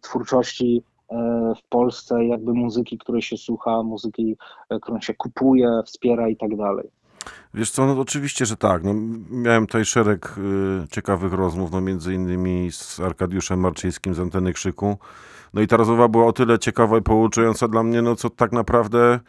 [0.00, 0.82] twórczości
[1.56, 4.36] w Polsce, jakby muzyki, której się słucha, muzyki,
[4.82, 6.90] którą się kupuje, wspiera i tak dalej.
[7.54, 8.84] Wiesz co, no oczywiście, że tak.
[8.84, 8.94] No,
[9.30, 14.96] miałem tutaj szereg y, ciekawych rozmów, no między innymi z Arkadiuszem Marczyńskim z Anteny Krzyku.
[15.54, 18.52] No i ta rozmowa była o tyle ciekawa i pouczająca dla mnie, no co tak
[18.52, 19.20] naprawdę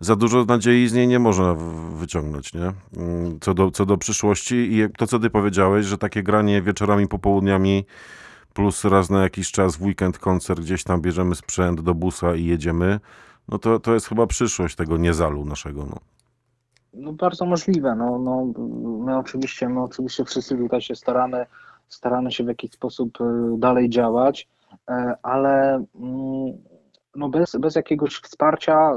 [0.00, 1.54] za dużo nadziei z niej nie można
[1.94, 2.72] wyciągnąć, nie?
[2.96, 7.08] Mm, co do, co do przyszłości i to, co ty powiedziałeś, że takie granie wieczorami,
[7.08, 7.84] popołudniami
[8.54, 12.44] plus raz na jakiś czas w weekend koncert, gdzieś tam bierzemy sprzęt do busa i
[12.44, 13.00] jedziemy,
[13.48, 15.96] no to, to jest chyba przyszłość tego niezalu naszego, no.
[16.94, 17.94] No bardzo możliwe.
[17.94, 18.52] No, no,
[19.04, 21.46] my oczywiście, my oczywiście wszyscy tutaj się staramy,
[21.88, 23.24] staramy się w jakiś sposób y,
[23.58, 24.48] dalej działać,
[25.22, 26.52] ale mm,
[27.16, 28.92] no bez, bez jakiegoś wsparcia,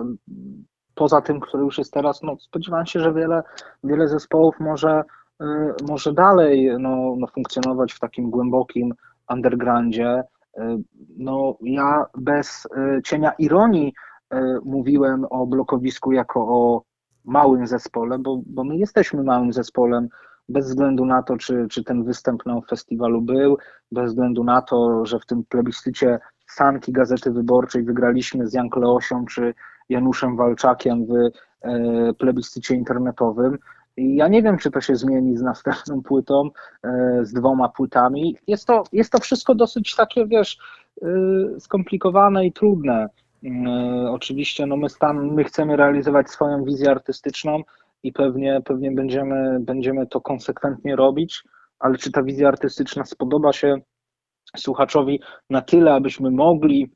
[0.96, 3.44] poza tym, który już jest teraz, no spodziewam się, że wiele,
[3.84, 5.04] wiele zespołów może,
[5.42, 5.46] y,
[5.88, 8.94] może dalej no, no funkcjonować w takim głębokim
[9.30, 10.24] undergroundzie.
[10.58, 10.62] Y,
[11.18, 12.68] no ja bez
[13.06, 13.94] cienia ironii
[14.66, 16.84] mówiłem o blokowisku jako o
[17.26, 20.10] małym zespole, bo, bo my jesteśmy małym zespołem,
[20.50, 23.58] bez względu na to, czy, czy ten występ na festiwalu był,
[23.92, 29.26] bez względu na to, że w tym plebiscycie Sanki Gazety Wyborczej wygraliśmy z Jan Kleosią
[29.26, 29.54] czy
[29.90, 31.12] Januszem Walczakiem w
[31.62, 33.58] e, plebiscycie internetowym.
[33.98, 36.50] I ja nie wiem, czy to się zmieni z następną płytą,
[36.84, 38.38] e, z dwoma płytami.
[38.48, 40.58] Jest to, jest to wszystko dosyć takie, wiesz,
[41.02, 41.08] e,
[41.60, 43.10] skomplikowane i trudne.
[44.10, 47.64] Oczywiście no my, stan, my chcemy realizować swoją wizję artystyczną
[48.04, 51.44] i pewnie, pewnie będziemy, będziemy to konsekwentnie robić,
[51.80, 53.78] ale czy ta wizja artystyczna spodoba się
[54.58, 56.92] słuchaczowi na tyle, abyśmy mogli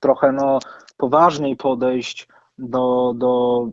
[0.00, 0.58] trochę no,
[0.96, 2.28] poważniej podejść
[2.58, 3.64] do, do,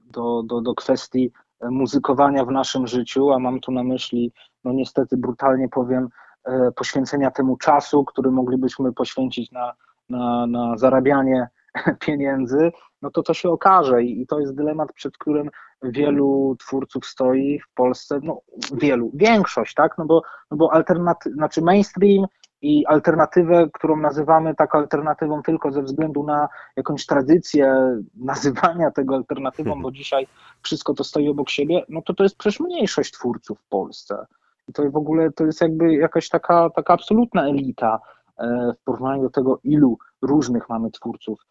[0.00, 1.30] do, do, do kwestii
[1.62, 4.32] muzykowania w naszym życiu, a mam tu na myśli,
[4.64, 6.08] no niestety brutalnie powiem,
[6.44, 9.74] e, poświęcenia temu czasu, który moglibyśmy poświęcić na
[10.12, 11.48] na, na zarabianie
[12.06, 15.50] pieniędzy, no to to się okaże i, to jest dylemat, przed którym
[15.82, 18.40] wielu twórców stoi w Polsce, no
[18.72, 22.26] wielu, większość, tak, no bo, no bo alternaty, znaczy mainstream
[22.62, 27.76] i alternatywę, którą nazywamy tak alternatywą tylko ze względu na jakąś tradycję
[28.14, 30.26] nazywania tego alternatywą, bo dzisiaj
[30.62, 34.26] wszystko to stoi obok siebie, no to to jest przecież mniejszość twórców w Polsce.
[34.68, 38.00] I to w ogóle to jest jakby jakaś taka, taka absolutna elita,
[38.42, 41.46] E, w porównaniu do tego, ilu różnych mamy twórców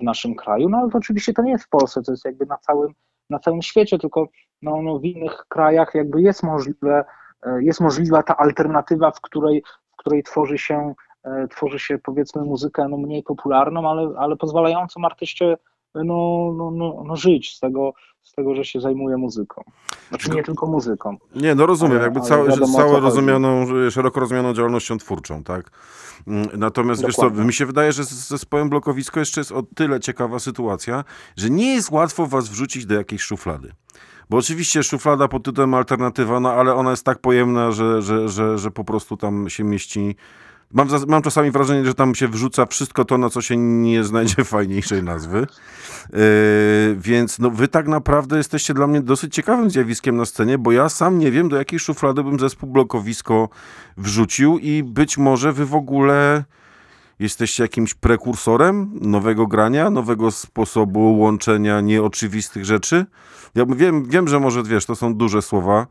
[0.00, 0.68] w naszym kraju.
[0.68, 2.94] No ale to oczywiście to nie jest w Polsce, to jest jakby na całym,
[3.30, 4.28] na całym świecie, tylko
[4.62, 7.04] no, no w innych krajach jakby jest możliwe,
[7.42, 10.94] e, jest możliwa ta alternatywa, w której, w której tworzy się
[11.50, 15.56] tworzy się powiedzmy muzykę no, mniej popularną, ale, ale pozwalającą artyście
[15.94, 19.62] no, no, no, no żyć z tego, z tego, że się zajmuje muzyką.
[20.08, 21.16] Znaczy nie tylko muzyką.
[21.34, 25.70] Nie, no rozumiem, ale, jakby całe, całe rozumianą, szeroko rozumianą działalnością twórczą, tak?
[26.26, 27.30] Mm, natomiast Dokładnie.
[27.30, 31.04] wiesz co, mi się wydaje, że z zespołem Blokowisko jeszcze jest o tyle ciekawa sytuacja,
[31.36, 33.72] że nie jest łatwo was wrzucić do jakiejś szuflady.
[34.30, 38.58] Bo oczywiście szuflada pod tytułem alternatywa, no ale ona jest tak pojemna, że, że, że,
[38.58, 40.16] że po prostu tam się mieści
[40.72, 44.44] Mam, mam czasami wrażenie, że tam się wrzuca wszystko to, na co się nie znajdzie
[44.54, 45.46] fajniejszej nazwy.
[46.12, 46.18] Yy,
[46.96, 50.88] więc no, wy tak naprawdę jesteście dla mnie dosyć ciekawym zjawiskiem na scenie, bo ja
[50.88, 53.48] sam nie wiem, do jakiej szuflady bym zespół blokowisko
[53.96, 56.44] wrzucił i być może wy w ogóle
[57.20, 63.06] jesteście jakimś prekursorem nowego grania, nowego sposobu łączenia nieoczywistych rzeczy.
[63.54, 65.86] Ja wiem, wiem, że może wiesz, to są duże słowa.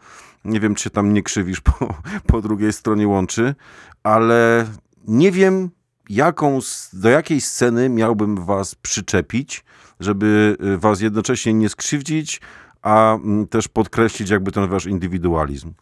[0.46, 1.94] Nie wiem, czy się tam nie krzywisz po,
[2.28, 3.56] po drugiej stronie łączy,
[4.04, 4.66] ale
[5.08, 5.70] nie wiem,
[6.10, 6.60] jaką,
[6.94, 9.66] do jakiej sceny miałbym was przyczepić,
[10.00, 12.42] żeby y, was jednocześnie nie skrzywdzić,
[12.82, 15.74] a mm, też podkreślić jakby ten wasz indywidualizm.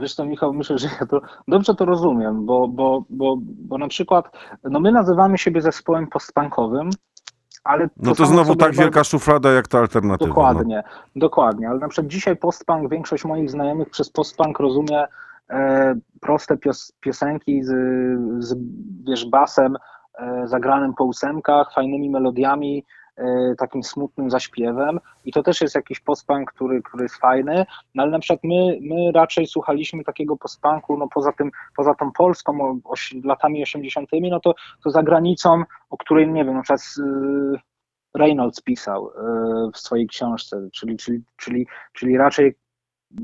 [0.00, 3.88] Wiesz co, Michał, myślę, że ja to dobrze to rozumiem, bo, bo, bo, bo na
[3.88, 4.30] przykład
[4.64, 6.90] no my nazywamy siebie zespołem postpunkowym,
[7.64, 9.10] ale to no to znowu tak wielka bardzo...
[9.10, 10.28] szuflada jak ta alternatywa.
[10.28, 10.34] No.
[10.34, 11.20] Dokładnie, no.
[11.20, 15.04] dokładnie, ale na przykład dzisiaj postpunk, większość moich znajomych przez postpunk rozumie
[16.20, 17.70] proste pios, piosenki z,
[18.38, 18.56] z
[19.08, 19.76] wiesz, basem
[20.18, 22.84] e, zagranym po ósemkach, fajnymi melodiami,
[23.16, 28.02] e, takim smutnym zaśpiewem i to też jest jakiś postpunk, który, który jest fajny, no
[28.02, 32.80] ale na przykład my, my raczej słuchaliśmy takiego postpunku, no poza tym, poza tą Polską
[32.84, 36.94] oś, latami 80., no to, to za granicą, o której, nie wiem, na przykład
[38.14, 39.10] Reynolds pisał
[39.74, 42.54] w swojej książce, czyli, czyli, czyli, czyli raczej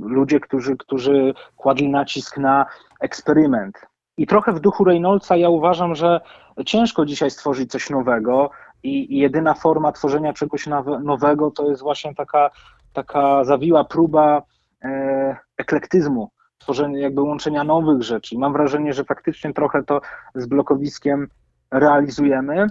[0.00, 2.66] ludzie, którzy, którzy kładli nacisk na
[3.00, 3.78] eksperyment.
[4.16, 6.20] I trochę w duchu Reynoldsa ja uważam, że
[6.66, 8.50] ciężko dzisiaj stworzyć coś nowego
[8.82, 12.50] i, jedyna forma tworzenia czegoś nowe, nowego to jest właśnie taka,
[12.92, 14.42] taka zawiła próba
[14.84, 18.34] e, eklektyzmu, tworzenia, jakby łączenia nowych rzeczy.
[18.34, 20.00] I mam wrażenie, że faktycznie trochę to
[20.34, 21.28] z blokowiskiem
[21.70, 22.66] realizujemy.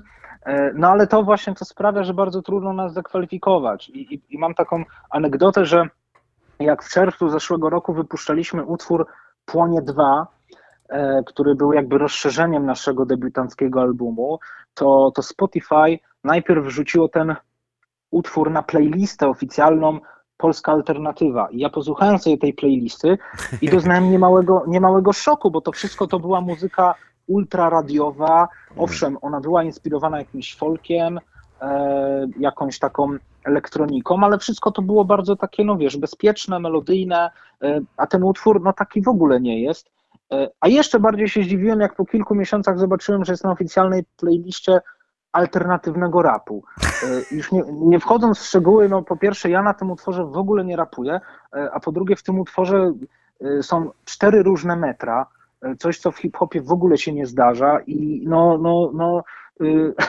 [0.46, 3.90] E, No ale to właśnie to sprawia, że bardzo trudno nas zakwalifikować.
[3.90, 5.90] I, i, i mam taką anegdotę, że
[6.60, 9.08] jak w czerwcu zeszłego roku wypuszczaliśmy utwór
[9.46, 10.28] Płonie 2,
[10.90, 14.40] e, który był jakby rozszerzeniem naszego debiutanckiego albumu,
[14.74, 17.36] to, to Spotify najpierw wrzuciło ten
[18.12, 20.00] utwór na playlistę oficjalną
[20.38, 21.50] Polska Alternatywa.
[21.52, 23.18] I ja posłuchałem sobie tej playlisty
[23.62, 26.96] i doznałem niemałego, niemałego szoku, bo to wszystko to była muzyka
[27.28, 28.48] ultraradiowa.
[28.78, 31.20] Owszem, ona była inspirowana jakimś folkiem,
[32.40, 33.18] jakąś taką
[33.48, 38.62] elektroniką, ale wszystko to było bardzo takie, no wiesz, bezpieczne, melodyjne, e, a ten utwór,
[38.62, 39.90] no taki w ogóle nie jest.
[40.32, 44.04] E, A jeszcze bardziej się zdziwiłem, jak po kilku miesiącach zobaczyłem, że jest na oficjalnej
[44.18, 44.82] playliście
[45.32, 46.64] alternatywnego rapu.
[46.82, 50.38] E, Już nie, nie wchodząc w szczegóły, no po pierwsze ja na tym utworze w
[50.38, 51.20] ogóle nie rapuję,
[51.54, 52.94] e, a po drugie w tym utworze
[53.42, 55.26] e, są cztery różne metra,
[55.62, 59.24] e, coś co w hip-hopie w ogóle się nie zdarza i no, no, no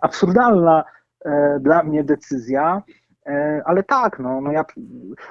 [0.00, 0.84] absurdalna
[1.24, 2.82] e, dla mnie decyzja,
[3.26, 4.64] e, ale tak, no, no ja,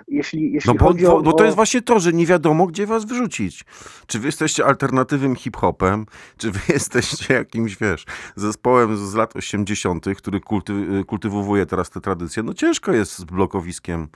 [0.07, 1.21] jeśli, jeśli No bo, chodzi o...
[1.21, 3.65] bo, to jest właśnie to, że nie wiadomo, gdzie was wrzucić.
[4.07, 6.05] Czy wy jesteście alternatywnym hip-hopem,
[6.37, 10.73] czy wy jesteście jakimś, wiesz, zespołem z lat 80., który kulty,
[11.07, 12.43] kultywuje teraz te tradycje.
[12.43, 14.07] No ciężko jest z blokowiskiem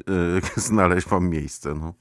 [0.00, 0.04] y,
[0.60, 1.74] znaleźć wam miejsce.
[1.74, 1.92] No.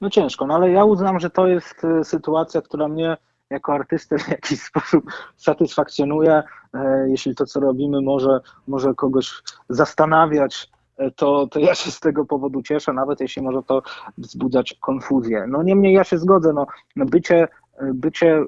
[0.00, 3.16] No ciężko, no ale ja uznam, że to jest e, sytuacja, która mnie
[3.54, 5.04] jako artystę w jakiś sposób
[5.36, 6.42] satysfakcjonuje.
[6.74, 12.00] E, Jeśli to, co robimy, może, może kogoś zastanawiać, e, to, to ja się z
[12.00, 13.82] tego powodu cieszę, nawet jeśli może to
[14.18, 15.46] wzbudzać konfuzję.
[15.48, 18.44] No niemniej ja się zgodzę, no, no bycie, e, bycie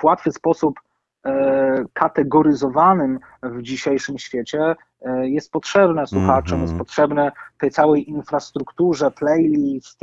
[0.00, 0.80] w łatwy sposób
[1.92, 4.76] kategoryzowanym w dzisiejszym świecie
[5.22, 6.62] jest potrzebne słuchaczom, Mhm.
[6.62, 10.00] jest potrzebne tej całej infrastrukturze, playlist,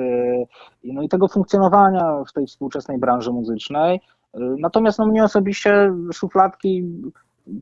[0.83, 4.01] no i tego funkcjonowania w tej współczesnej branży muzycznej.
[4.39, 6.83] Natomiast no, mnie osobiście szufladki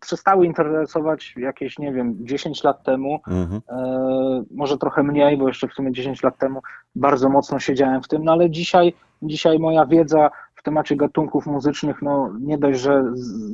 [0.02, 3.62] przestały interesować jakieś, nie wiem, 10 lat temu, Mhm.
[3.70, 6.62] e, może trochę mniej, bo jeszcze w sumie 10 lat temu
[6.96, 12.02] bardzo mocno siedziałem w tym, no ale dzisiaj, dzisiaj moja wiedza w temacie gatunków muzycznych,
[12.02, 13.04] no nie dość, że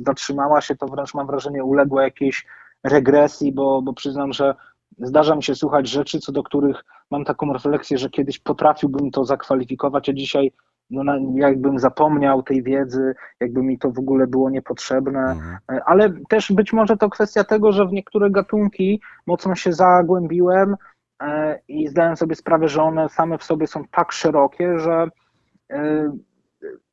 [0.06, 2.46] zatrzymała się, to wręcz mam wrażenie uległa jakiejś
[2.84, 4.54] regresji, bo, bo przyznam, że
[4.98, 9.24] zdarza mi się słuchać rzeczy, co do których mam taką refleksję, że kiedyś potrafiłbym to
[9.24, 10.52] zakwalifikować, a dzisiaj
[10.92, 15.20] no, jakbym zapomniał tej wiedzy, jakby mi to w ogóle było niepotrzebne.
[15.20, 15.58] Mhm.
[15.72, 20.76] E, Ale też być może to kwestia tego, że w niektóre gatunki mocno się zagłębiłem
[21.22, 25.08] e, i zdałem sobie sprawę, że one same w sobie są tak szerokie, że,
[25.70, 26.12] e,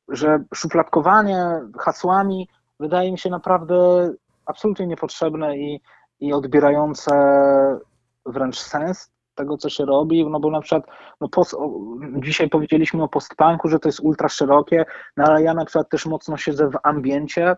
[0.09, 1.45] że szufladkowanie
[1.79, 4.09] hasłami wydaje mi się naprawdę
[4.45, 5.81] absolutnie niepotrzebne i,
[6.19, 7.11] i odbierające
[8.25, 10.83] wręcz sens tego, co się robi, no bo na przykład
[11.21, 11.55] no post,
[12.15, 14.85] dzisiaj powiedzieliśmy o postpunku, że to jest ultra szerokie,
[15.17, 17.55] no ale ja na przykład też mocno siedzę w ambiencie,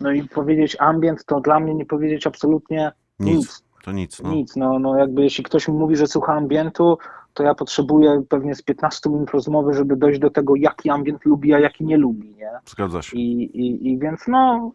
[0.00, 3.36] no i powiedzieć ambient, to dla mnie nie powiedzieć absolutnie Nic.
[3.36, 3.64] nic.
[3.84, 4.22] To nic.
[4.22, 4.30] No.
[4.30, 4.56] Nic.
[4.56, 6.98] No, no jakby jeśli ktoś mi mówi, że słucha ambientu,
[7.34, 11.54] to ja potrzebuję pewnie z 15 minut rozmowy, żeby dojść do tego, jaki ambient lubi,
[11.54, 12.50] a jaki nie lubi, nie?
[12.66, 13.16] Zgadza się.
[13.16, 14.72] I, i, i więc no,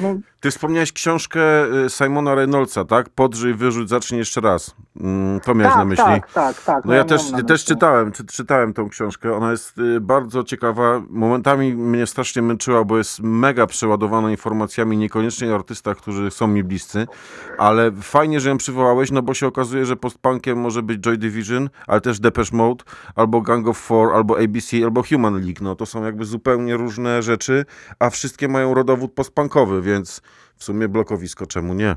[0.00, 1.40] no Ty wspomniałeś książkę
[1.86, 3.08] y, Simona Reynoldsa, tak?
[3.08, 4.74] Podrzyj, wyrzuć, zacznij jeszcze raz.
[5.00, 6.04] Mm, To miałeś na tak, myśli.
[6.04, 6.84] tak, tak, tak.
[6.84, 9.36] No ja miałem też, na też czytałem, czy, czytałem tą książkę.
[9.36, 11.02] Ona jest y, bardzo ciekawa.
[11.10, 16.64] Momentami mnie strasznie męczyła, bo jest mega przeładowana informacjami, niekoniecznie o artystach, którzy są mi
[16.64, 17.06] bliscy,
[17.58, 21.70] ale fajnie, że ją przywołałeś, no bo się okazuje, że postpunkiem może być Joy Division,
[21.86, 22.84] ale też Depeche Mode,
[23.14, 25.58] albo Gang of Four, albo ABC, albo Human League.
[25.60, 27.64] No to są jakby zupełnie różne rzeczy,
[27.98, 30.22] a wszystkie mają rodowód postpunkowy, więc
[30.56, 31.96] w sumie blokowisko, czemu nie?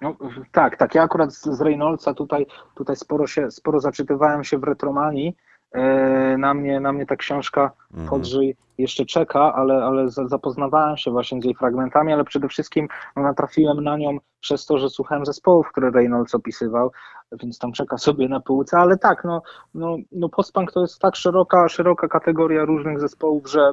[0.00, 0.16] No,
[0.52, 0.94] tak, tak.
[0.94, 5.36] Ja akurat z, Reynoldsa tutaj, tutaj sporo, się, sporo zaczytywałem się w retromanii.
[5.72, 8.08] E, Na mnie, na mnie ta książka Mhm.
[8.08, 12.88] Podrzyj jeszcze czeka, ale, ale za- zapoznawałem się właśnie z jej fragmentami, ale przede wszystkim
[13.16, 16.92] no, natrafiłem na nią przez to, że słuchałem zespołów, które Reynolds opisywał,
[17.32, 19.42] więc tam czeka sobie na półce, ale tak, no,
[19.74, 23.72] no, no postpunk to jest tak szeroka, szeroka kategoria różnych zespołów, że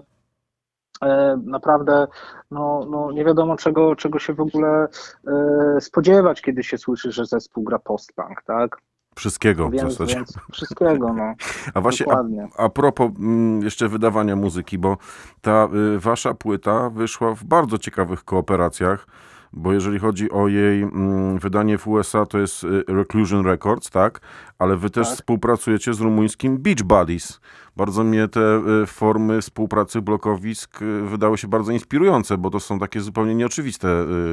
[1.45, 2.07] naprawdę
[2.51, 4.87] no, no nie wiadomo czego, czego się w ogóle
[5.27, 8.77] e, spodziewać, kiedy się słyszy, że zespół gra post-punk, tak?
[9.15, 10.15] Wszystkiego w Więc, zasadzie.
[10.15, 11.33] więc wszystkiego, no.
[11.73, 12.47] A właśnie, a, Dokładnie.
[12.57, 14.97] a propos mm, jeszcze wydawania muzyki, bo
[15.41, 19.07] ta y, wasza płyta wyszła w bardzo ciekawych kooperacjach,
[19.53, 24.19] bo jeżeli chodzi o jej mm, wydanie w USA, to jest y, Reclusion Records, tak?
[24.59, 25.15] Ale wy też Tak.
[25.15, 27.39] współpracujecie z rumuńskim Beach Buddies.
[27.75, 32.79] Bardzo mnie te y, formy współpracy blokowisk y, wydały się bardzo inspirujące, bo to są
[32.79, 33.87] takie zupełnie nieoczywiste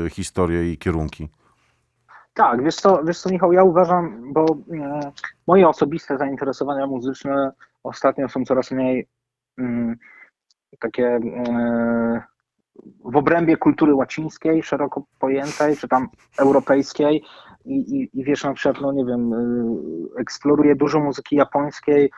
[0.07, 1.29] y, historie i kierunki.
[2.35, 4.47] Tak, wiesz co, wiesz co, Michał, ja uważam, bo
[5.47, 7.53] moje osobiste zainteresowania muzyczne
[7.83, 9.09] ostatnio są coraz mniej
[9.59, 9.97] mm,
[10.79, 11.21] takie
[13.05, 16.09] w obrębie kultury łacińskiej, szeroko pojętej, czy tam
[16.39, 17.23] europejskiej
[17.65, 22.11] i, i, i wiesz, na przykład, no nie wiem, y, eksploruję dużo muzyki japońskiej,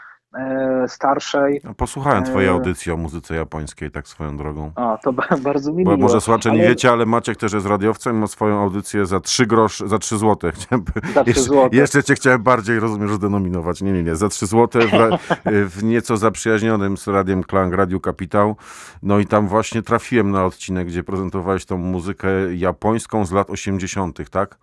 [0.86, 1.60] starszej.
[1.64, 2.52] No, Posłuchałem twojej E.
[2.52, 4.72] audycji o muzyce japońskiej, tak swoją drogą.
[4.76, 6.02] O, to ba- bardzo mi Bo miło.
[6.08, 9.46] może słuchacze nie ale- wiecie, ale Maciek też jest radiowcem, ma swoją audycję za 3
[9.46, 10.52] grosz, za 3 złote.
[10.52, 11.76] Chciałem, Za trzy jeszcze, złote.
[11.76, 13.82] jeszcze cię chciałem bardziej, rozumiesz, zdenominować.
[13.82, 15.08] Nie, nie, nie, za 3 złote w, ra,
[15.74, 18.56] w nieco zaprzyjaźnionym z Radiem Klang, Radiu Kapitał.
[19.02, 24.30] No i tam właśnie trafiłem na odcinek, gdzie prezentowałeś tą muzykę japońską z lat 80.,
[24.30, 24.56] tak?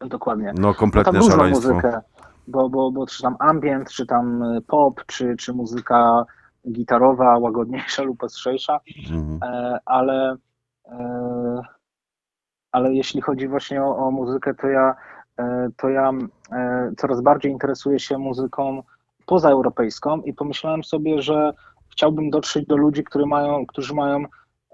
[0.00, 0.52] Dokładnie.
[0.56, 1.68] No No kompletne różną szaleństwo.
[1.68, 2.00] muzykę,
[2.48, 6.24] bo, bo, bo czy tam ambient, czy tam y, pop, czy, czy muzyka
[6.72, 8.80] gitarowa, łagodniejsza lub ostrzejsza,
[9.10, 9.40] Mhm.
[9.42, 10.36] e, ale,
[10.86, 11.60] e,
[12.72, 14.94] ale jeśli chodzi właśnie o, o muzykę, to ja,
[15.38, 16.10] e, to ja
[16.52, 18.82] e, coraz bardziej interesuję się muzyką
[19.26, 21.52] pozaeuropejską i pomyślałem sobie, że
[21.92, 24.24] chciałbym dotrzeć do ludzi, którzy mają, którzy mają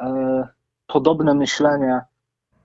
[0.00, 0.48] e,
[0.86, 2.00] podobne myślenie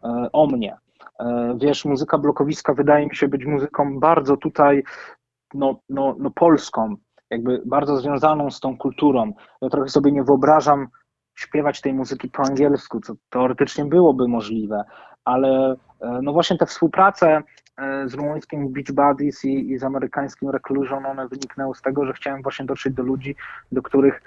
[0.03, 0.77] e, o mnie.
[1.20, 4.84] E, Wiesz, muzyka blokowiska wydaje mi się być muzyką bardzo tutaj
[5.53, 6.95] no, no, no polską,
[7.30, 9.34] jakby bardzo związaną z tą kulturą.
[9.61, 10.88] Ja trochę sobie nie wyobrażam
[11.36, 14.84] śpiewać tej muzyki po angielsku, co teoretycznie byłoby możliwe,
[15.26, 17.43] ale e, no właśnie te współprace
[17.78, 22.13] e, z rumuńskim Beach Buddies i, i z amerykańskim Reclusion, one wyniknęły z tego, że
[22.13, 23.36] chciałem właśnie dotrzeć do ludzi,
[23.72, 24.22] do których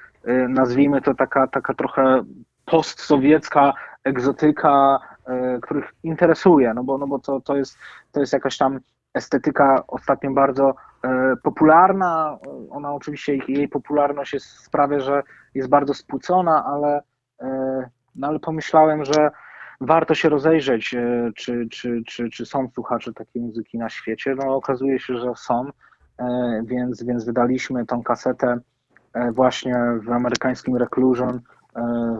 [0.48, 2.24] nazwijmy to taka, taka trochę
[2.70, 3.72] postsowiecka
[4.04, 7.78] egzotyka, e, których interesuje, no bo, no bo to, to, jest,
[8.12, 8.80] to jest jakaś tam
[9.14, 12.38] estetyka ostatnio bardzo e, popularna.
[12.70, 15.22] Ona oczywiście, jej popularność jest, sprawia, że
[15.54, 17.02] jest bardzo spłucona, ale,
[17.40, 19.30] e, no ale pomyślałem, że
[19.80, 20.96] warto się rozejrzeć,
[21.36, 24.34] czy, czy, czy, czy są słuchacze takiej muzyki na świecie.
[24.34, 25.70] No okazuje się, że są,
[26.62, 28.58] więc, więc wydaliśmy tą kasetę
[29.32, 31.40] właśnie w amerykańskim Reclusion,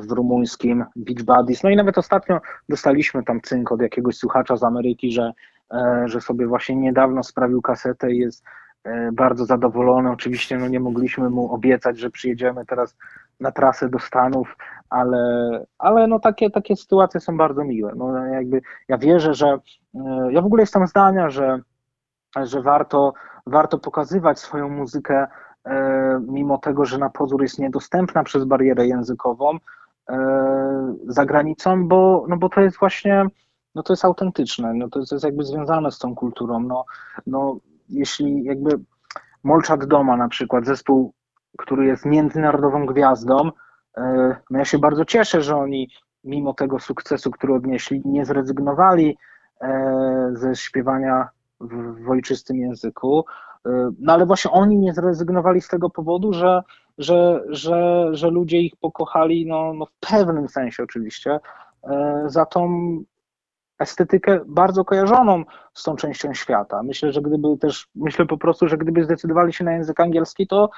[0.01, 1.63] w rumuńskim Beach Buddies.
[1.63, 5.33] No i nawet ostatnio dostaliśmy tam cynk od jakiegoś słuchacza z Ameryki, że,
[5.73, 8.45] e, że sobie właśnie niedawno sprawił kasetę i jest
[8.85, 10.11] e, bardzo zadowolony.
[10.11, 12.97] Oczywiście no nie mogliśmy mu obiecać, że przyjedziemy teraz
[13.41, 14.57] na trasę do Stanów,
[14.91, 15.21] ale,
[15.79, 17.93] ale no takie, takie sytuacje są bardzo miłe.
[17.97, 19.59] No jakby ja wierzę, że
[19.95, 21.61] e, ja w ogóle jestem zdania, że,
[22.43, 23.13] że warto,
[23.47, 25.29] warto pokazywać swoją muzykę e,
[26.21, 29.59] mimo tego, że na pozór jest niedostępna przez barierę językową
[30.09, 33.27] e, za granicą, bo, no bo to jest właśnie,
[33.75, 36.61] no to jest autentyczne, no to jest, jakby związane z tą kulturą.
[36.61, 36.85] No,
[37.27, 37.57] no
[37.89, 38.71] jeśli jakby
[39.45, 41.13] Molczat Doma na przykład, zespół,
[41.59, 43.51] który jest międzynarodową gwiazdą,
[43.97, 45.89] e, no ja się bardzo cieszę, że oni
[46.25, 49.19] mimo tego sukcesu, który odnieśli, nie zrezygnowali
[49.61, 51.29] e, ze śpiewania
[51.61, 53.25] w, w ojczystym języku.
[53.67, 56.63] E, No ale właśnie oni nie zrezygnowali z tego powodu, że,
[56.99, 61.41] że, że, że ludzie ich pokochali, no, no w pewnym sensie oczywiście,
[61.85, 62.69] e, za tą
[63.79, 65.45] estetykę bardzo kojarzoną
[65.75, 66.83] z tą częścią świata.
[66.83, 70.71] Myślę, że gdyby też, myślę po prostu, że gdyby zdecydowali się na język angielski, to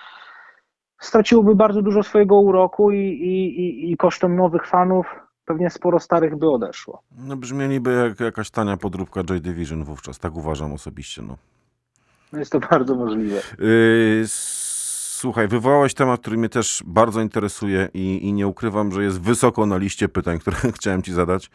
[1.01, 5.07] straciłoby bardzo dużo swojego uroku i, i, i, i kosztem nowych fanów
[5.45, 7.03] pewnie sporo starych by odeszło.
[7.19, 11.37] No brzmieliby jak jakaś tania podróbka Joy Division wówczas, tak uważam osobiście, no.
[12.33, 13.43] Jest to bardzo możliwe.
[13.59, 14.25] Yy,
[15.21, 19.67] Słuchaj, wywołałeś temat, który mnie też bardzo interesuje i, i nie ukrywam, że jest wysoko
[19.67, 21.51] na liście pytań, które chciałem ci zadać,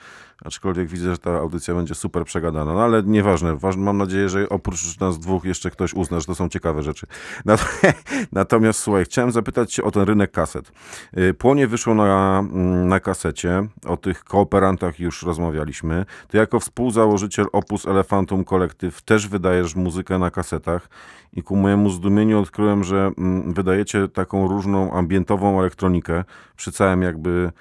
[0.45, 4.49] aczkolwiek widzę, że ta audycja będzie super przegadana, no ale nieważne, Waż- mam nadzieję, że
[4.49, 7.07] oprócz nas dwóch jeszcze ktoś uzna, że to są ciekawe rzeczy.
[7.45, 7.81] Nat-
[8.31, 10.71] Natomiast słuchaj, chciałem zapytać cię o ten rynek kaset.
[11.13, 16.05] Yy, Płonie wyszło na, mm, na kasecie, o tych kooperantach już rozmawialiśmy.
[16.27, 20.89] Ty jako współzałożyciel Opus Elefantum Collective też wydajesz muzykę na kasetach
[21.33, 26.23] i ku mojemu zdumieniu odkryłem, że mm, wydajecie taką różną ambientową elektronikę
[26.55, 27.51] przy całym jakby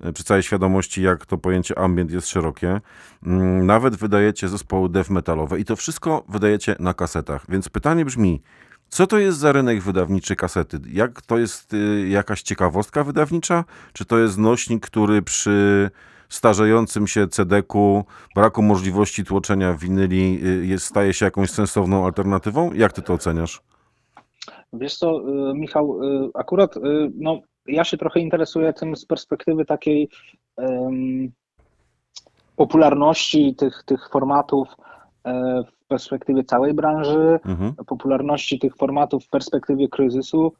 [0.00, 2.80] e, przy całej świadomości, jak to pojęcie ambient jest szerokie.
[3.26, 7.44] Mm, Nawet wydajecie zespoły death metalowe i to wszystko wydajecie na kasetach.
[7.48, 8.42] Więc pytanie brzmi,
[8.88, 10.78] Co to jest za rynek wydawniczy kasety?
[10.92, 13.64] Jak to jest y, jakaś ciekawostka wydawnicza?
[13.92, 15.90] Czy to jest nośnik, który przy
[16.28, 22.72] starzejącym się CD-ku, braku możliwości tłoczenia winyli y, jest, staje się jakąś sensowną alternatywą?
[22.72, 23.62] Jak ty to oceniasz?
[24.78, 25.20] Wiesz co,
[25.50, 26.80] y, Michał, y, akurat y,
[27.14, 30.08] no, ja się trochę interesuję tym z perspektywy takiej
[30.56, 31.32] em,
[32.56, 34.68] popularności tych, tych formatów
[35.24, 37.74] e, w perspektywie całej branży, Mhm.
[37.86, 40.52] popularności tych formatów w perspektywie kryzysu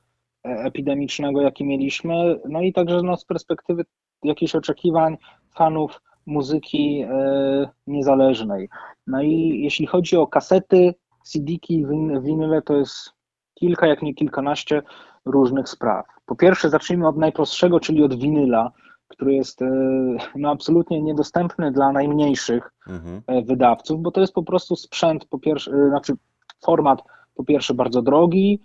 [0.46, 3.84] e, epidemicznego, jaki mieliśmy, no i także no, z perspektywy
[4.24, 5.16] jakichś oczekiwań
[5.56, 8.68] fanów muzyki e, niezależnej.
[9.06, 10.94] No i jeśli chodzi o kasety,
[11.24, 13.10] CD-ki, win- winyle, to jest
[13.56, 14.82] kilka, jak nie kilkanaście
[15.24, 16.06] różnych spraw.
[16.26, 18.72] Po pierwsze, zacznijmy od najprostszego, czyli od winyla,
[19.08, 19.66] który jest e,
[20.34, 23.22] no, absolutnie niedostępny dla najmniejszych Mhm.
[23.26, 26.12] e, wydawców, bo to jest po prostu sprzęt, po pierwsze, e, znaczy
[26.64, 27.02] format
[27.34, 28.60] po pierwsze bardzo drogi,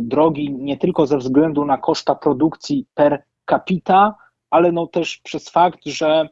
[0.00, 4.14] drogi nie tylko ze względu na koszta produkcji per capita,
[4.50, 6.28] ale no też przez fakt, że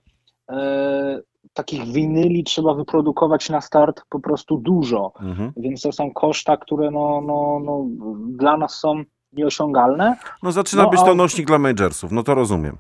[1.53, 5.53] takich winyli trzeba wyprodukować na start po prostu dużo, Mhm.
[5.57, 7.85] więc to są koszta, które no, no, no,
[8.29, 10.17] dla nas są nieosiągalne.
[10.43, 12.77] No zaczyna No, być a- to nośnik dla majorsów, no to rozumiem.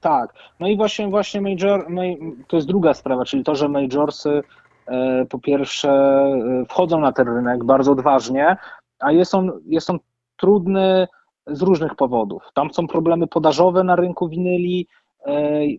[0.00, 2.02] Tak, no i właśnie, właśnie major, ma-
[2.48, 4.42] to jest druga sprawa, czyli to, że majorsy
[4.86, 8.56] e, po pierwsze e, wchodzą na ten rynek bardzo odważnie,
[8.98, 9.98] a jest on, jest on
[10.36, 11.08] trudny
[11.46, 12.42] z różnych powodów.
[12.54, 14.86] Tam są problemy podażowe na rynku winyli,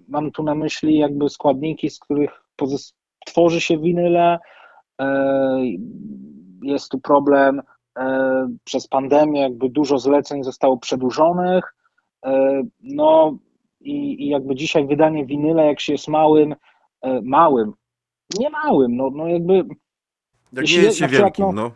[0.07, 2.43] mam tu na myśli jakby składniki, z których
[3.25, 4.39] tworzy się winyle,
[6.63, 7.61] jest tu problem
[7.99, 11.75] e, przez pandemię, jakby dużo zleceń zostało przedłużonych,
[12.25, 13.37] e, no
[13.81, 16.55] i, i jakby dzisiaj wydanie winyla, jak się jest małym,
[17.01, 17.73] e, małym,
[18.39, 19.65] nie małym, no, no jakby, Jak
[20.53, 21.71] Jeśli nie jest się na przykład, wielkim, no- no.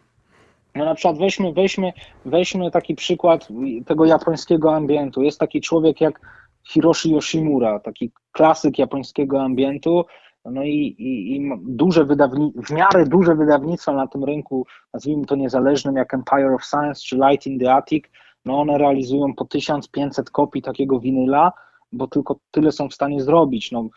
[0.75, 1.93] no na przykład weźmy, weźmy,
[2.25, 3.47] weźmy taki przykład
[3.85, 5.21] tego japońskiego ambientu.
[5.21, 10.05] Jest taki człowiek jak Hiroshi Yoshimura, taki klasyk japońskiego ambientu,
[10.45, 15.35] no i, i, i duże wydawni, w miarę duże wydawnictwa na tym rynku, nazwijmy to
[15.35, 18.05] niezależnym, jak Empire of Science czy Light in the Attic,
[18.45, 21.51] no one realizują po 1500 kopii takiego winyla,
[21.91, 23.71] bo tylko tyle są w stanie zrobić.
[23.71, 23.89] No,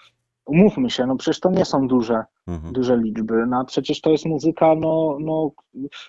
[0.47, 2.73] umówmy się, no przecież to nie są duże, Mhm.
[2.73, 5.51] duże liczby, no przecież to jest muzyka, no, no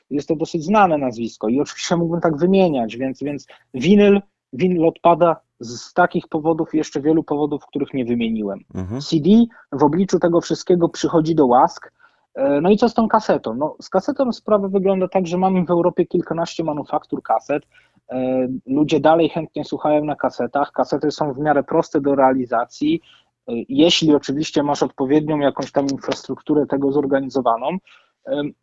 [0.10, 4.22] jest to dosyć znane nazwisko i oczywiście mógłbym tak wymieniać, więc, więc winyl,
[4.54, 8.60] winyl odpada z takich powodów i jeszcze wielu powodów, których nie wymieniłem.
[8.76, 9.02] Mhm.
[9.02, 9.30] CD
[9.72, 11.92] w obliczu tego wszystkiego przychodzi do łask.
[12.36, 13.54] E, No i co z tą kasetą?
[13.56, 17.64] No, z kasetą sprawa wygląda tak, że mamy w Europie kilkanaście manufaktur kaset.
[18.10, 20.72] E, Ludzie dalej chętnie słuchają na kasetach.
[20.72, 23.02] Kasety są w miarę proste do realizacji,
[23.48, 27.78] e, jeśli oczywiście masz odpowiednią jakąś tam infrastrukturę tego zorganizowaną,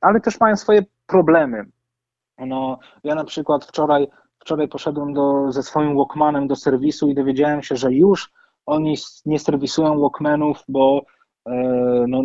[0.00, 1.64] ale też mają swoje problemy.
[2.38, 4.08] No, ja na przykład wczoraj,
[4.42, 8.32] wczoraj poszedłem do, ze swoim Walkmanem do serwisu i dowiedziałem się, że już
[8.66, 11.02] oni nie serwisują Walkmanów, bo
[11.48, 11.52] e,
[12.08, 12.22] no,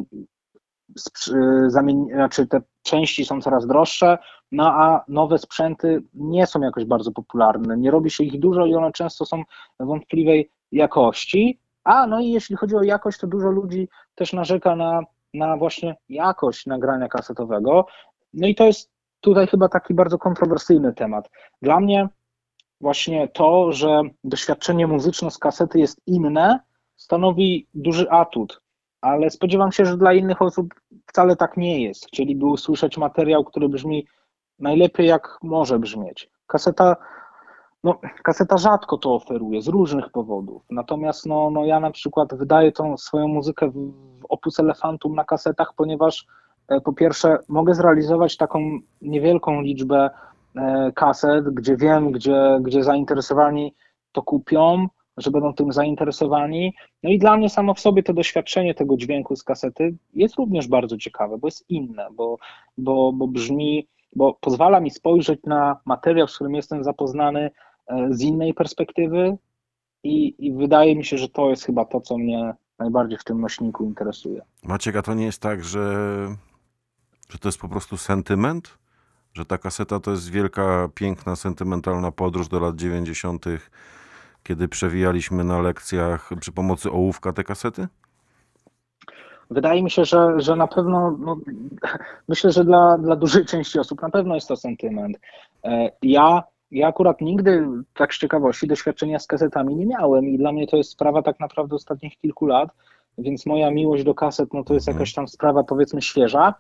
[1.00, 4.18] sprz- zamień, znaczy te części są coraz droższe,
[4.52, 7.78] no a nowe sprzęty nie są jakoś bardzo popularne.
[7.78, 9.44] Nie robi się ich dużo i one często są
[9.80, 11.60] wątpliwej jakości.
[11.84, 15.02] A no i jeśli chodzi o jakość, to dużo ludzi też narzeka na,
[15.34, 17.86] na właśnie jakość nagrania kasetowego.
[18.34, 21.30] No i to jest tutaj chyba taki bardzo kontrowersyjny temat.
[21.62, 22.10] Dla mnie
[22.82, 26.60] właśnie to, że doświadczenie muzyczne z kasety jest inne,
[26.96, 28.62] stanowi duży atut,
[29.02, 30.74] ale spodziewam się, że dla innych osób
[31.08, 32.06] wcale tak nie jest.
[32.06, 34.08] Chcieliby usłyszeć materiał, który brzmi
[34.60, 36.30] najlepiej jak może brzmieć.
[36.48, 36.96] Kaseta,
[37.84, 40.64] no, kaseta rzadko to oferuje z różnych powodów.
[40.70, 43.74] Natomiast no, no ja na przykład wydaję tą swoją muzykę w,
[44.20, 46.28] w Opus Elefantum na kasetach, ponieważ
[46.84, 50.10] po pierwsze mogę zrealizować taką niewielką liczbę
[50.56, 53.76] e, kaset, gdzie wiem, gdzie, gdzie zainteresowani
[54.12, 54.88] to kupią,
[55.18, 56.74] że będą tym zainteresowani.
[57.04, 60.68] No i dla mnie samo w sobie to doświadczenie tego dźwięku z kasety jest również
[60.68, 62.38] bardzo ciekawe, bo jest inne, bo,
[62.78, 67.52] bo, bo brzmi, bo pozwala mi spojrzeć na materiał, z którym jestem zapoznany
[67.88, 69.38] e, z innej perspektywy
[70.04, 73.42] i, i wydaje mi się, że to jest chyba to, co mnie najbardziej w tym
[73.42, 74.42] nośniku interesuje.
[74.64, 76.08] Maciek, a to nie jest tak, że,
[77.30, 78.78] że to jest po prostu sentyment?
[79.34, 83.46] Że ta kaseta to jest wielka, piękna, sentymentalna podróż do lat 90.,
[84.44, 87.88] kiedy przewijaliśmy na lekcjach przy pomocy ołówka te kasety?
[89.52, 91.38] Wydaje mi się, że, że na pewno, no,
[92.28, 95.18] myślę, że dla, dla dużej części osób na pewno jest to sentyment.
[95.64, 100.52] E, Ja, ja akurat nigdy, tak z ciekawości, doświadczenia z kasetami nie miałem i dla
[100.52, 102.70] mnie to jest sprawa tak naprawdę ostatnich kilku lat,
[103.18, 105.00] więc moja miłość do kaset, no to jest Mhm.
[105.00, 106.54] jakaś tam sprawa powiedzmy świeża,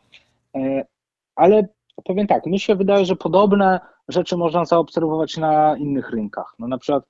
[1.35, 1.67] ale
[2.03, 6.55] Powiem tak, mi się wydaje, że podobne rzeczy można zaobserwować na innych rynkach.
[6.59, 7.03] No na przykład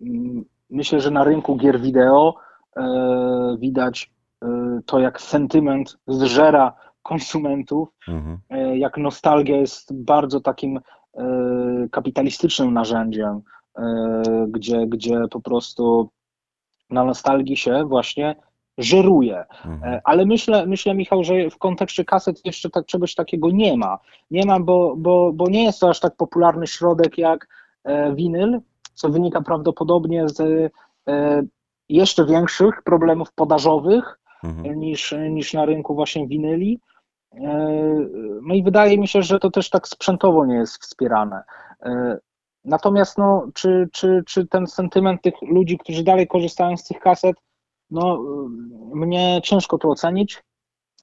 [0.00, 2.34] mm, myślę, że na rynku gier wideo
[2.76, 4.10] e, widać
[4.42, 6.72] e, to, jak sentyment zżera
[7.02, 8.38] konsumentów, Mhm.
[8.50, 10.80] e, jak nostalgia jest bardzo takim
[11.14, 11.22] e,
[11.90, 13.42] kapitalistycznym narzędziem,
[13.78, 16.10] e, gdzie, gdzie po prostu
[16.90, 18.36] na nostalgii się właśnie
[18.78, 19.44] żeruje.
[19.64, 19.94] Mhm.
[19.94, 23.98] E, Ale myślę, myślę, Michał, że w kontekście kaset jeszcze tak, czegoś takiego nie ma.
[24.30, 27.48] Nie ma, bo, bo, bo nie jest to aż tak popularny środek jak
[27.84, 28.60] e, winyl,
[28.94, 30.40] co wynika prawdopodobnie z
[31.08, 31.42] e,
[31.88, 34.80] jeszcze większych problemów podażowych Mhm.
[34.80, 36.80] niż, niż na rynku właśnie winyli.
[38.42, 41.42] No i wydaje mi się, że to też tak sprzętowo nie jest wspierane.
[42.64, 47.36] Natomiast no, czy, czy, czy ten sentyment tych ludzi, którzy dalej korzystają z tych kaset,
[47.92, 48.16] no
[48.92, 50.42] y, mnie ciężko to ocenić,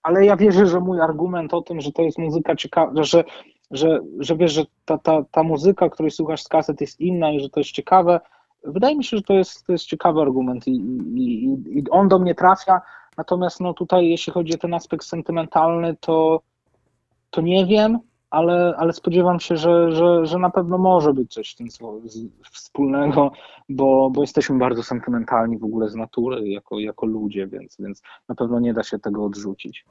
[0.04, 3.24] ale ja wierzę, że mój argument o tym, że to jest muzyka ciekawa, że,
[3.72, 7.40] że, że wiesz, że ta, ta, ta muzyka, której słuchasz z kaset jest inna i
[7.40, 8.20] że to jest ciekawe,
[8.64, 10.72] wydaje mi się, że to jest, to jest ciekawy argument i,
[11.16, 11.44] i,
[11.80, 12.82] i, on do mnie trafia,
[13.18, 16.42] natomiast no tutaj jeśli chodzi o ten aspekt sentymentalny, to,
[17.30, 18.00] to nie wiem,
[18.30, 21.68] ale, ale spodziewam się, że, że, że na pewno może być coś w tym
[22.52, 23.32] wspólnego,
[23.70, 28.36] bo, bo jesteśmy bardzo sentymentalni w ogóle z natury jako, jako ludzie, więc, więc na
[28.36, 29.86] pewno nie da się tego odrzucić.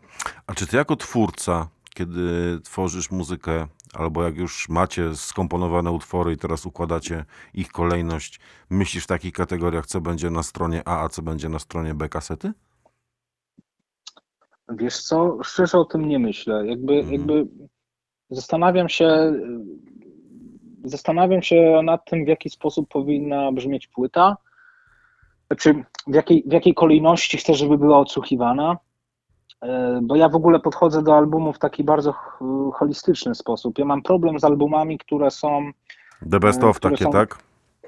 [0.46, 2.20] A czy ty jako twórca, kiedy
[2.64, 7.24] tworzysz muzykę, albo jak już macie skomponowane utwory i teraz układacie
[7.54, 11.58] ich kolejność, myślisz w takich kategoriach, co będzie na stronie A, a co będzie na
[11.58, 12.52] stronie B kasety?
[14.68, 16.66] Wiesz co, szczerze o tym nie myślę.
[16.66, 17.12] Jakby, Mhm.
[17.12, 17.46] jakby
[18.30, 19.32] zastanawiam się,
[20.84, 24.36] zastanawiam się nad tym, w jaki sposób powinna brzmieć płyta,
[25.46, 28.76] znaczy w jakiej, w jakiej kolejności chcę, żeby była odsłuchiwana,
[29.60, 32.12] E, bo ja w ogóle podchodzę do albumów w taki bardzo
[32.74, 33.78] holistyczny sposób.
[33.78, 35.70] Ja mam problem z albumami, które są
[36.30, 37.38] The best of które takie, są- tak?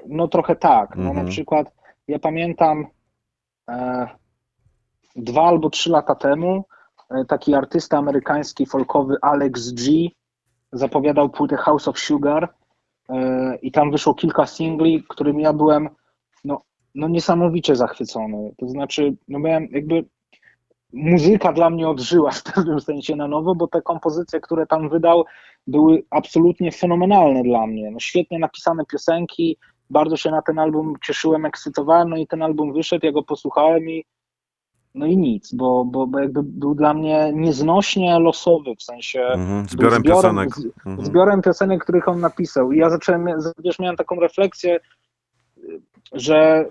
[0.07, 0.95] no trochę tak.
[0.95, 1.25] No, Mhm.
[1.25, 1.71] Na przykład
[2.07, 2.85] ja pamiętam
[3.69, 4.07] e,
[5.15, 6.65] dwa albo trzy lata temu
[7.09, 10.07] e, taki artysta amerykański folkowy Alex G
[10.71, 12.53] zapowiadał płytę House of Sugar
[13.09, 15.89] e, i tam wyszło kilka singli, którymi ja byłem
[16.43, 16.61] no,
[16.95, 18.53] no niesamowicie zachwycony.
[18.57, 20.05] To znaczy, no miałem jakby
[20.93, 25.25] muzyka dla mnie odżyła w pewnym sensie na nowo, bo te kompozycje, które tam wydał,
[25.67, 27.91] były absolutnie fenomenalne dla mnie.
[27.91, 29.57] No, świetnie napisane piosenki,
[29.89, 33.89] bardzo się na ten album cieszyłem, ekscytowałem, no i ten album wyszedł, ja go posłuchałem
[33.89, 34.05] i
[34.95, 39.59] no i nic, bo, bo, bo jakby był dla mnie nieznośnie losowy, w sensie Mhm.
[39.61, 40.55] był Zbiorem piosenek.
[40.55, 41.05] z- Mhm.
[41.05, 42.71] zbiorem piosenek, których on napisał.
[42.71, 43.25] I ja zacząłem,
[43.59, 44.79] wiesz, miałem taką refleksję,
[46.11, 46.65] że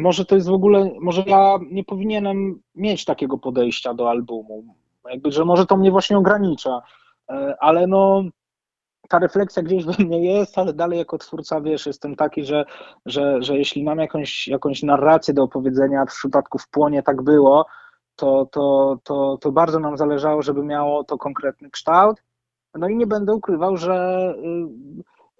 [0.00, 4.64] może to jest w ogóle, może ja nie powinienem mieć takiego podejścia do albumu.
[5.10, 6.82] Jakby, że może to mnie właśnie ogranicza.
[7.30, 8.22] E, Ale no,
[9.12, 12.64] ta refleksja gdzieś we mnie jest, ale dalej jako twórca, wiesz, jestem taki, że,
[13.06, 17.66] że, że jeśli mam jakąś, jakąś narrację do opowiedzenia, w przypadku w płonie tak było,
[18.16, 22.22] to, to, to, to bardzo nam zależało, żeby miało to konkretny kształt.
[22.74, 24.18] No i nie będę ukrywał, że,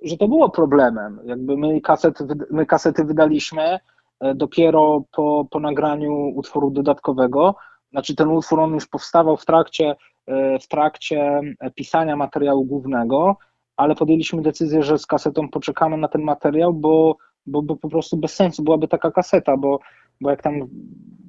[0.03, 1.21] y, że to było problemem.
[1.25, 3.79] Jakby my kasety, wyd- my kasety wydaliśmy
[4.21, 7.55] e, dopiero po, po nagraniu utworu dodatkowego.
[7.91, 9.97] Znaczy ten utwór on już powstawał w trakcie,
[10.27, 11.41] e, w trakcie
[11.75, 13.37] pisania materiału głównego,
[13.77, 17.17] ale podjęliśmy decyzję, że z kasetą poczekamy na ten materiał, bo,
[17.47, 19.79] bo, bo po prostu bez sensu byłaby taka kaseta, bo,
[20.21, 20.55] bo jak tam,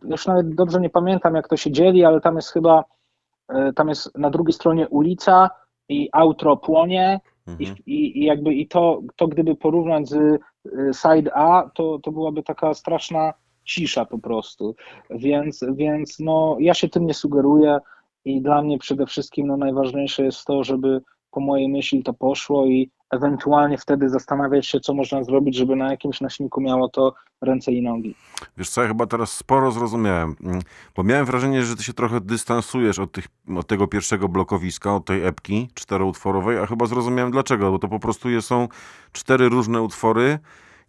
[0.09, 2.83] już nawet dobrze nie pamiętam jak to się dzieli, ale tam jest chyba,
[3.49, 5.49] e, tam jest na drugiej stronie ulica
[5.89, 7.77] i outro płonie i, Mhm.
[7.85, 10.39] i, i jakby i to, to gdyby porównać z y,
[10.93, 13.33] side A, to, to byłaby taka straszna
[13.63, 14.75] cisza po prostu,
[15.09, 17.79] więc, więc no ja się tym nie sugeruję
[18.25, 21.01] i dla mnie przede wszystkim no najważniejsze jest to, żeby
[21.33, 25.91] po mojej myśli to poszło i ewentualnie wtedy zastanawiać się, co można zrobić, żeby na
[25.91, 28.15] jakimś nośniku miało to ręce i nogi.
[28.57, 30.61] Wiesz co, ja chyba teraz sporo zrozumiałem, mm,
[30.95, 33.27] bo miałem wrażenie, że ty się trochę dystansujesz od, tych,
[33.57, 37.99] od tego pierwszego blokowiska, od tej epki czteroutworowej, a chyba zrozumiałem dlaczego, bo to po
[37.99, 38.67] prostu są
[39.11, 40.39] cztery różne utwory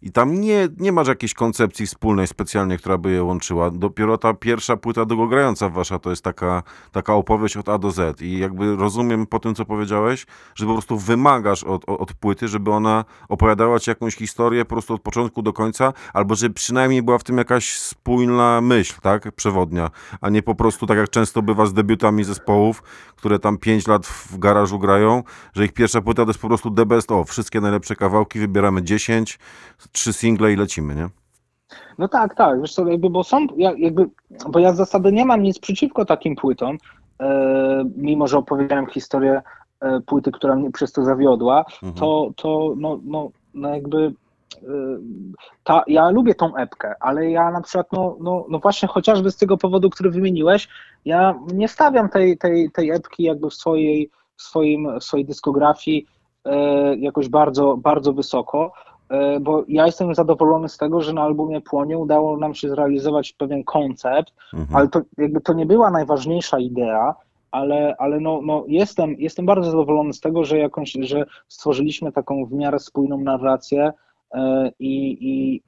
[0.05, 3.71] i tam nie, nie masz jakiejś koncepcji wspólnej specjalnie, która by je łączyła.
[3.71, 8.21] Dopiero ta pierwsza płyta długogrająca wasza to jest taka, taka opowieść od A do Z.
[8.21, 10.25] I jakby rozumiem po tym, co powiedziałeś,
[10.55, 14.93] że po prostu wymagasz od, od, płyty, żeby ona opowiadała ci jakąś historię po prostu
[14.93, 19.89] od początku do końca, albo że przynajmniej była w tym jakaś spójna myśl, tak, przewodnia,
[20.21, 22.83] a nie po prostu tak jak często bywa z debiutami zespołów,
[23.15, 26.71] które tam 5 lat w garażu grają, że ich pierwsza płyta to jest po prostu
[26.71, 29.39] the best of, wszystkie najlepsze kawałki, wybieramy 10,
[29.95, 31.09] trzy single i lecimy, nie?
[31.97, 34.09] No tak, tak, wiesz co, jakby, bo są, ja, jakby,
[34.49, 36.77] bo ja z zasady nie mam nic przeciwko takim płytom,
[37.19, 39.41] e, mimo że opowiedziałem historię
[39.81, 41.93] e, płyty, która mnie przez to zawiodła, Mhm.
[41.93, 44.67] to, to no, no, no jakby y,
[45.63, 49.37] ta, ja lubię tą epkę, ale ja na przykład, no, no, no właśnie chociażby z
[49.37, 50.67] tego powodu, który wymieniłeś,
[51.05, 56.05] ja nie stawiam tej, tej, tej epki jakby w swojej, w swoim, w swojej dyskografii
[56.45, 58.94] e, jakoś bardzo, bardzo wysoko, e,
[59.41, 63.63] bo ja jestem zadowolony z tego, że na albumie Płonie udało nam się zrealizować pewien
[63.63, 64.75] koncept, Mhm.
[64.75, 67.15] ale to jakby to nie była najważniejsza idea,
[67.51, 72.45] ale, ale no, no jestem, jestem bardzo zadowolony z tego, że jakąś, że stworzyliśmy taką
[72.45, 73.91] w miarę spójną narrację
[74.33, 75.61] e, i, i,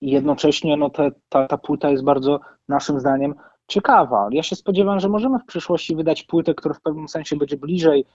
[0.00, 3.34] i jednocześnie no te, ta, ta płyta jest bardzo naszym zdaniem
[3.68, 4.28] ciekawa.
[4.30, 8.00] Ja się spodziewam, że możemy w przyszłości wydać płytę, która w pewnym sensie będzie bliżej
[8.00, 8.06] e,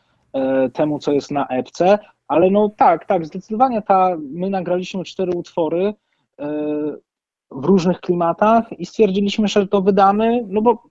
[0.74, 5.94] temu, co jest na epce, ale no tak, tak, zdecydowanie ta, my nagraliśmy cztery utwory
[6.40, 6.48] e,
[7.52, 10.84] w różnych klimatach i stwierdziliśmy, że to wydamy, no bo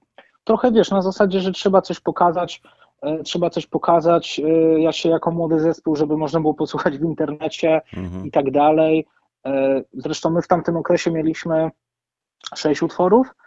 [0.45, 2.63] trochę wiesz, na zasadzie, że trzeba coś pokazać,
[3.03, 7.05] e, trzeba coś pokazać, e, ja się jako młody zespół, żeby można było posłuchać w
[7.05, 8.27] internecie Mhm.
[8.27, 9.07] i tak dalej.
[9.47, 11.71] E, Zresztą my w tamtym okresie mieliśmy
[12.55, 13.38] sześć utworów, e,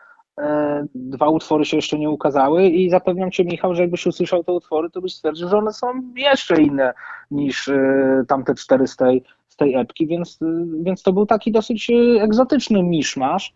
[0.96, 4.90] dwa utwory się jeszcze nie ukazały i zapewniam Cię Michał, że jakbyś usłyszał te utwory,
[4.90, 6.94] to byś stwierdził, że one są jeszcze inne
[7.32, 10.46] niż e, tamte cztery z tej, z tej epki, więc, e,
[10.84, 13.54] więc to był taki dosyć e, egzotyczny miszmasz,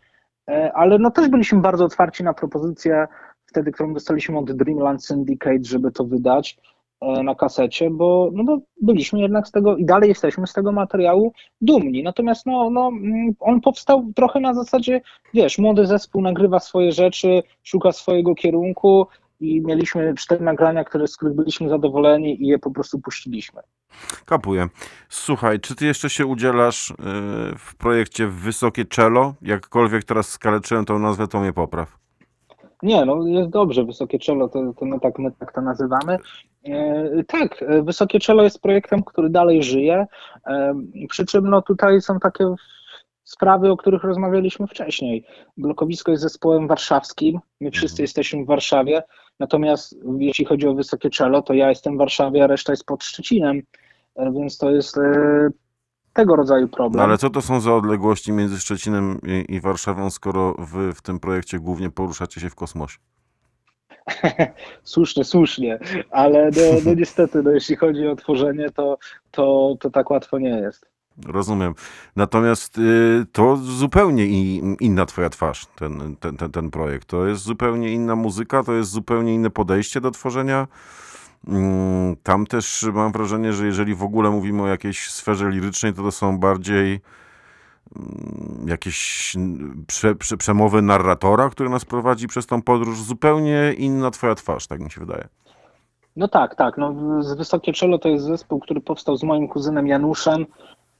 [0.47, 3.07] E, ale no też byliśmy bardzo otwarci na propozycję
[3.45, 6.57] wtedy, którą dostaliśmy od Dreamland Syndicate, żeby to wydać.
[6.57, 6.74] e,
[7.23, 11.33] na kasecie, bo, no bo byliśmy jednak z tego i dalej jesteśmy z tego materiału
[11.61, 12.03] dumni.
[12.03, 15.01] Natomiast no, no, mm, on powstał trochę na zasadzie,
[15.33, 19.07] wiesz, młody zespół nagrywa swoje rzeczy, szuka swojego kierunku
[19.39, 23.61] i mieliśmy cztery nagrania, które, z których byliśmy zadowoleni i je po prostu puściliśmy.
[24.25, 24.67] Kapuję.
[25.09, 26.95] Słuchaj, czy ty jeszcze się udzielasz y,
[27.57, 29.33] w projekcie Wysokie Cello?
[29.41, 31.97] Jakkolwiek teraz skaleczyłem tą nazwę, to mnie popraw.
[32.83, 36.17] Nie, no jest dobrze, Wysokie Czelo, to, to my, tak, my tak to nazywamy.
[36.65, 40.05] E, tak, e, Wysokie Czelo jest projektem, który dalej żyje,
[40.47, 40.75] e,
[41.09, 42.55] przy czym no tutaj są takie
[43.23, 45.25] sprawy, o których rozmawialiśmy wcześniej.
[45.57, 49.03] Blokowisko jest zespołem warszawskim, my wszyscy jesteśmy w Warszawie,
[49.39, 53.03] natomiast jeśli chodzi o Wysokie Czelo, to ja jestem w Warszawie, a reszta jest pod
[53.03, 53.61] Szczecinem,
[54.17, 54.99] więc to jest
[56.13, 56.97] tego rodzaju problem.
[56.97, 61.01] No ale co to są za odległości między Szczecinem i, i Warszawą, skoro wy w
[61.01, 62.97] tym projekcie głównie poruszacie się w kosmosie?
[64.83, 65.79] Słusznie, słusznie,
[66.11, 68.97] ale no, no niestety, no, jeśli chodzi o tworzenie, to,
[69.31, 70.95] to, to tak łatwo nie jest.
[71.25, 71.75] Rozumiem.
[72.15, 74.25] Natomiast y, to zupełnie
[74.79, 77.07] inna twoja twarz, ten, ten, ten, ten projekt.
[77.07, 80.67] To jest zupełnie inna muzyka, to jest zupełnie inne podejście do tworzenia.
[81.47, 86.01] Mm, Tam też mam wrażenie, że jeżeli w ogóle mówimy o jakiejś sferze lirycznej, to
[86.01, 86.99] to są bardziej
[88.65, 93.01] jakieś mm, prze, prze, przemowy narratora, który nas prowadzi przez tą podróż.
[93.01, 95.27] Zupełnie inna twoja twarz, tak mi się wydaje.
[96.15, 96.77] No tak, tak.
[96.77, 96.93] No,
[97.37, 100.45] Wysokie Czelo to jest zespół, który powstał z moim kuzynem Januszem,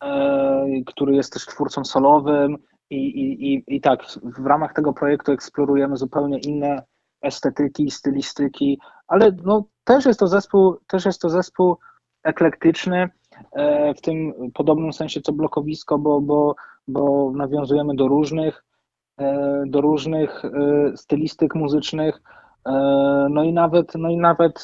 [0.04, 2.58] e, który jest też twórcą solowym
[2.90, 6.84] i, i, i, i tak, w ramach tego projektu eksplorujemy zupełnie inne
[7.22, 11.78] estetyki, stylistyki, ale no, też jest to zespół, też jest to zespół
[12.24, 13.10] eklektyczny,
[13.52, 16.56] e, w tym podobnym sensie co blokowisko, bo, bo,
[16.88, 18.64] bo nawiązujemy do różnych,
[19.20, 20.52] e, do różnych e,
[20.98, 22.22] stylistyk muzycznych.
[22.66, 22.72] E,
[23.30, 24.64] No i nawet, no i nawet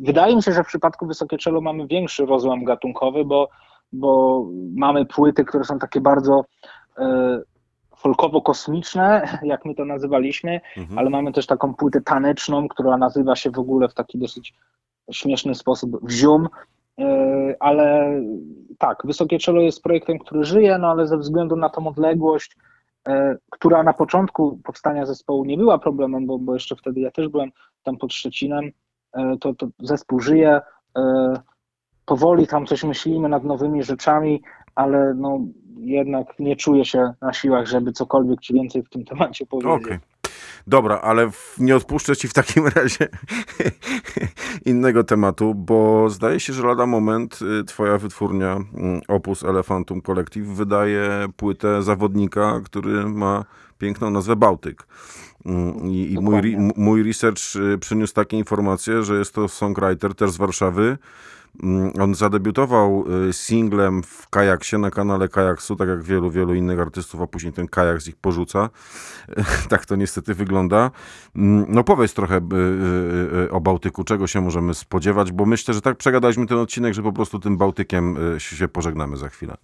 [0.00, 3.48] wydaje mi się, że w przypadku Wysokie Czelo mamy większy rozłam gatunkowy, bo,
[3.92, 4.44] bo
[4.76, 6.44] mamy płyty, które są takie bardzo
[7.96, 10.98] folkowo-kosmiczne, jak my to nazywaliśmy, Mhm.
[10.98, 14.54] ale mamy też taką płytę taneczną, która nazywa się w ogóle w taki dosyć
[15.12, 16.48] śmieszny sposób Wzium.
[17.00, 18.20] E, Ale
[18.78, 22.56] tak, Wysokie Czelo jest projektem, który żyje, no ale ze względu na tą odległość,
[23.08, 27.28] e, która na początku powstania zespołu nie była problemem, bo, bo jeszcze wtedy ja też
[27.28, 27.50] byłem
[27.82, 28.70] tam pod Szczecinem,
[29.12, 30.60] e, to, to zespół żyje.
[32.06, 34.42] Powoli tam coś myślimy nad nowymi rzeczami,
[34.74, 35.40] ale no
[35.78, 39.84] jednak nie czuję się na siłach, żeby cokolwiek ci więcej w tym temacie powiedzieć.
[39.84, 39.98] Okej.
[40.66, 43.08] Dobra, ale nie odpuszczę ci w takim razie
[44.64, 50.46] innego tematu, bo zdaje się, że lada moment y, twoja wytwórnia mm, Opus Elefantum Collective
[50.46, 53.44] wydaje płytę zawodnika, który ma
[53.78, 54.86] piękną nazwę Bałtyk.
[55.46, 60.30] Mm, I, i mój, mój research y, przyniósł takie informacje, że jest to songwriter też
[60.30, 60.98] z Warszawy.
[61.62, 66.80] Mm, On zadebiutował y, singlem w Kajaksie na kanale Kajaksu, tak jak wielu, wielu innych
[66.80, 68.70] artystów, a później ten Kajaks ich porzuca.
[69.70, 70.90] tak to niestety wygląda.
[71.36, 72.40] Mm, No powiedz trochę y,
[73.44, 77.02] y, o Bałtyku, czego się możemy spodziewać, bo myślę, że tak przegadaliśmy ten odcinek, że
[77.02, 79.54] po prostu tym Bałtykiem się pożegnamy za chwilę.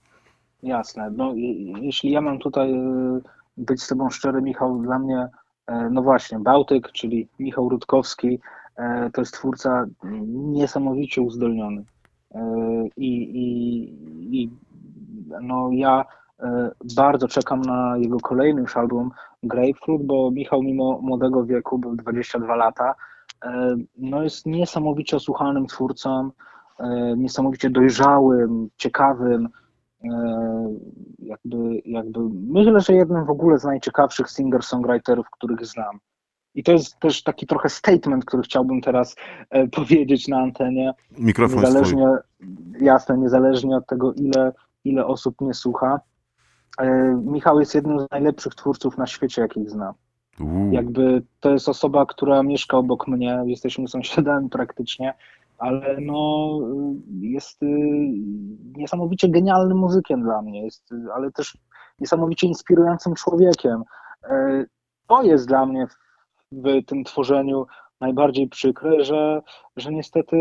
[0.62, 1.11] Jasne.
[1.16, 1.32] No,
[1.80, 2.74] jeśli ja mam tutaj
[3.57, 5.28] być z Tobą szczery, Michał, dla mnie,
[5.90, 8.40] no właśnie, Bałtyk, czyli Michał Rutkowski,
[9.12, 9.86] to jest twórca
[10.36, 11.84] niesamowicie uzdolniony.
[12.34, 14.50] E, I, i, i
[15.42, 16.04] no ja
[16.40, 19.10] e, bardzo czekam na jego kolejny już album
[19.42, 22.94] Grapefruit, bo Michał mimo młodego wieku, był 22 lata,
[23.44, 26.30] e, no jest niesamowicie osłuchanym twórcą,
[26.78, 29.48] e, niesamowicie dojrzałym, ciekawym,
[30.04, 30.08] e,
[31.18, 35.98] jakby, jakby myślę, że jednym w ogóle z najciekawszych singer-songwriterów, których znam.
[36.55, 39.16] I to jest też taki trochę statement, który chciałbym teraz
[39.50, 40.92] e, powiedzieć na antenie.
[41.18, 41.61] Mikrofon.
[41.61, 42.09] Niezależnie,
[42.80, 44.53] jasne, niezależnie od tego, ile,
[44.84, 46.00] ile osób mnie słucha.
[46.78, 49.94] E, Michał jest jednym z najlepszych twórców na świecie, jakich znam.
[50.40, 50.72] Uuu.
[50.72, 55.14] Jakby to jest osoba, która mieszka obok mnie, jesteśmy sąsiadami praktycznie,
[55.59, 56.50] ale no
[57.20, 57.66] jest y,
[58.76, 61.59] niesamowicie genialnym muzykiem dla mnie, jest, y, ale też
[62.00, 63.82] niesamowicie inspirującym człowiekiem.
[64.24, 64.64] E,
[65.07, 65.86] To jest dla mnie
[66.53, 67.66] w, tym tworzeniu
[68.00, 69.42] najbardziej przykre, że,
[69.76, 70.36] że niestety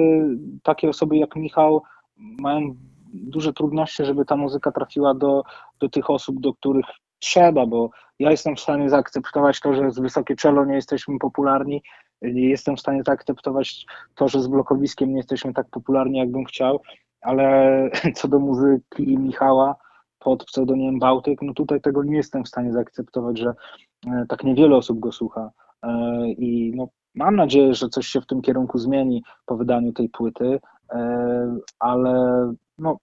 [0.63, 1.83] takie osoby jak Michał
[2.17, 2.75] mają
[3.13, 5.43] duże trudności, żeby ta muzyka trafiła do,
[5.79, 6.85] do tych osób, do których
[7.19, 7.89] trzeba, bo
[8.19, 11.83] ja jestem w stanie zaakceptować to, że z wysokie czelo nie jesteśmy popularni,
[12.21, 13.85] jestem w stanie zaakceptować
[14.15, 16.81] to, że z blokowiskiem nie jesteśmy tak popularni, jakbym chciał,
[17.21, 19.75] ale co do muzyki Michała
[20.19, 23.53] pod pseudonimem Bałtyk, no tutaj tego nie jestem w stanie zaakceptować, że
[24.07, 25.51] e, tak niewiele osób go słucha
[26.37, 30.59] i no, mam nadzieję, że coś się w tym kierunku zmieni po wydaniu tej płyty,
[30.91, 32.13] e, ale
[32.77, 32.97] no,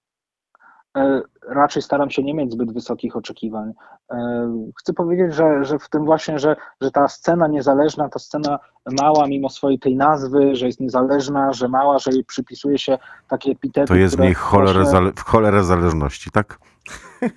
[0.96, 3.72] e, raczej staram się nie mieć zbyt wysokich oczekiwań.
[4.12, 4.48] E,
[4.78, 8.58] Chcę powiedzieć, że, że w tym właśnie, że, że ta scena niezależna, ta scena
[9.02, 12.98] mała mimo swojej tej nazwy, że jest niezależna, że mała, że jej przypisuje się
[13.28, 13.86] takie epitety.
[13.88, 16.58] To jest w niej cholerę, właśnie- zale, cholerę zależności, tak?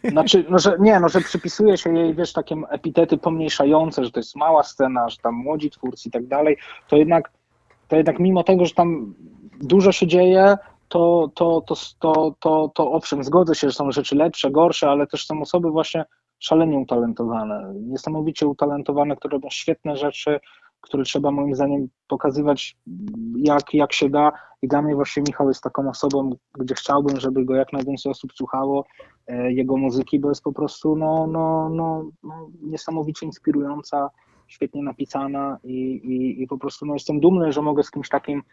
[0.03, 4.19] Znaczy, no, że nie, no, że przypisuje się jej, wiesz, takie epitety pomniejszające, że to
[4.19, 6.57] jest mała scena, że tam młodzi twórcy i tak dalej,
[6.87, 7.31] to jednak,
[7.87, 9.13] to jednak mimo tego, że tam
[9.61, 10.57] dużo się dzieje,
[10.87, 15.07] to, to, to, to, to, to owszem, zgodzę się, że są rzeczy lepsze, gorsze, ale
[15.07, 16.05] też są osoby właśnie
[16.39, 20.39] szalenie utalentowane, niesamowicie utalentowane, które robią świetne rzeczy,
[20.81, 22.77] które trzeba moim zdaniem pokazywać
[23.35, 24.31] jak, jak się da.
[24.61, 28.33] I dla mnie właśnie Michał jest taką osobą, gdzie chciałbym, żeby go jak najwięcej osób
[28.33, 28.85] słuchało,
[29.27, 34.09] e, jego muzyki, bo jest po prostu no, no, no, no, niesamowicie inspirująca,
[34.47, 38.43] świetnie napisana i, i, i po prostu no, jestem dumny, że mogę z kimś takim,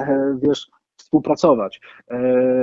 [0.00, 2.20] e, wiesz, współpracować, e,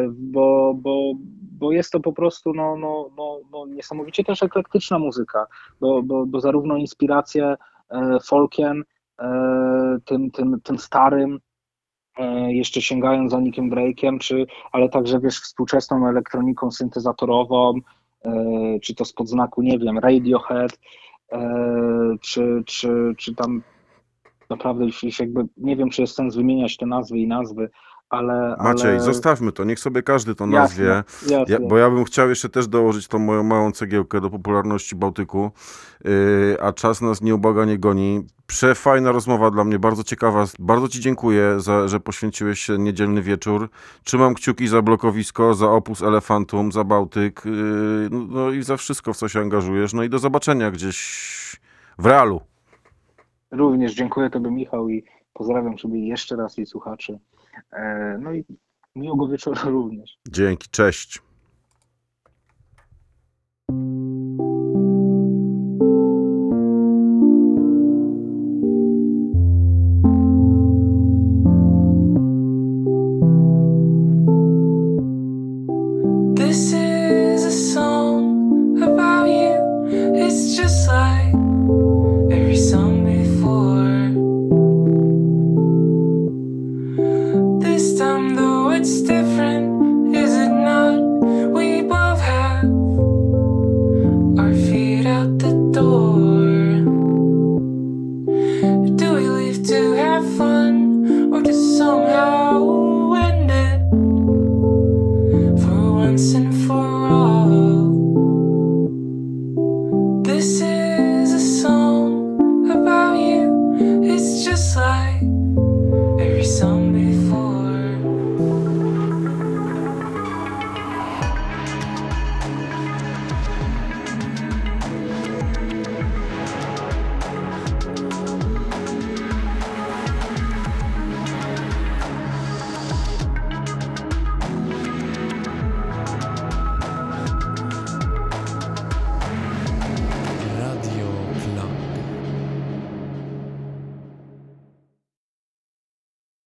[0.09, 1.13] bo, bo,
[1.51, 5.47] bo jest to po prostu no, no, no, no, niesamowicie też eklektyczna muzyka,
[5.79, 7.55] bo, bo, bo zarówno inspiracje
[8.23, 8.83] folkiem,
[10.05, 11.39] tym, tym, tym starym,
[12.17, 17.73] e, jeszcze sięgając za Nickiem Drake'iem, czy, ale także wiesz, współczesną elektroniką syntezatorową,
[18.25, 18.31] e,
[18.81, 20.79] czy to spod znaku, nie wiem, Radiohead,
[21.31, 21.39] e,
[22.21, 23.63] czy, czy, czy tam
[24.49, 27.69] naprawdę już jakby nie wiem, czy jest sens wymieniać te nazwy i nazwy,
[28.09, 28.55] ale.
[28.63, 28.99] Maciej, ale...
[28.99, 30.85] zostawmy to, niech sobie każdy to Jasne, nazwie.
[30.85, 31.45] jasne.
[31.53, 35.51] Ja, bo ja bym chciał jeszcze też dołożyć tą moją małą cegiełkę do popularności Bałtyku,
[36.03, 38.25] yy, a czas nas nieubłaganie goni.
[38.47, 40.45] Przefajna rozmowa dla mnie, bardzo ciekawa.
[40.59, 43.69] Bardzo Ci dziękuję, za, że poświęciłeś się niedzielny wieczór.
[44.03, 47.51] Trzymam kciuki za blokowisko, za opus Elefantum, za Bałtyk, yy,
[48.11, 49.93] no, no i za wszystko, w co się angażujesz.
[49.93, 50.97] No i do zobaczenia gdzieś
[51.97, 52.41] w realu.
[53.51, 55.03] Również dziękuję Tobie, Michał, i
[55.33, 57.19] pozdrawiam Ciebie jeszcze raz i słuchaczy.
[57.73, 58.45] E, No i
[58.95, 60.17] miłego wieczoru również.
[60.29, 61.21] Dzięki, cześć.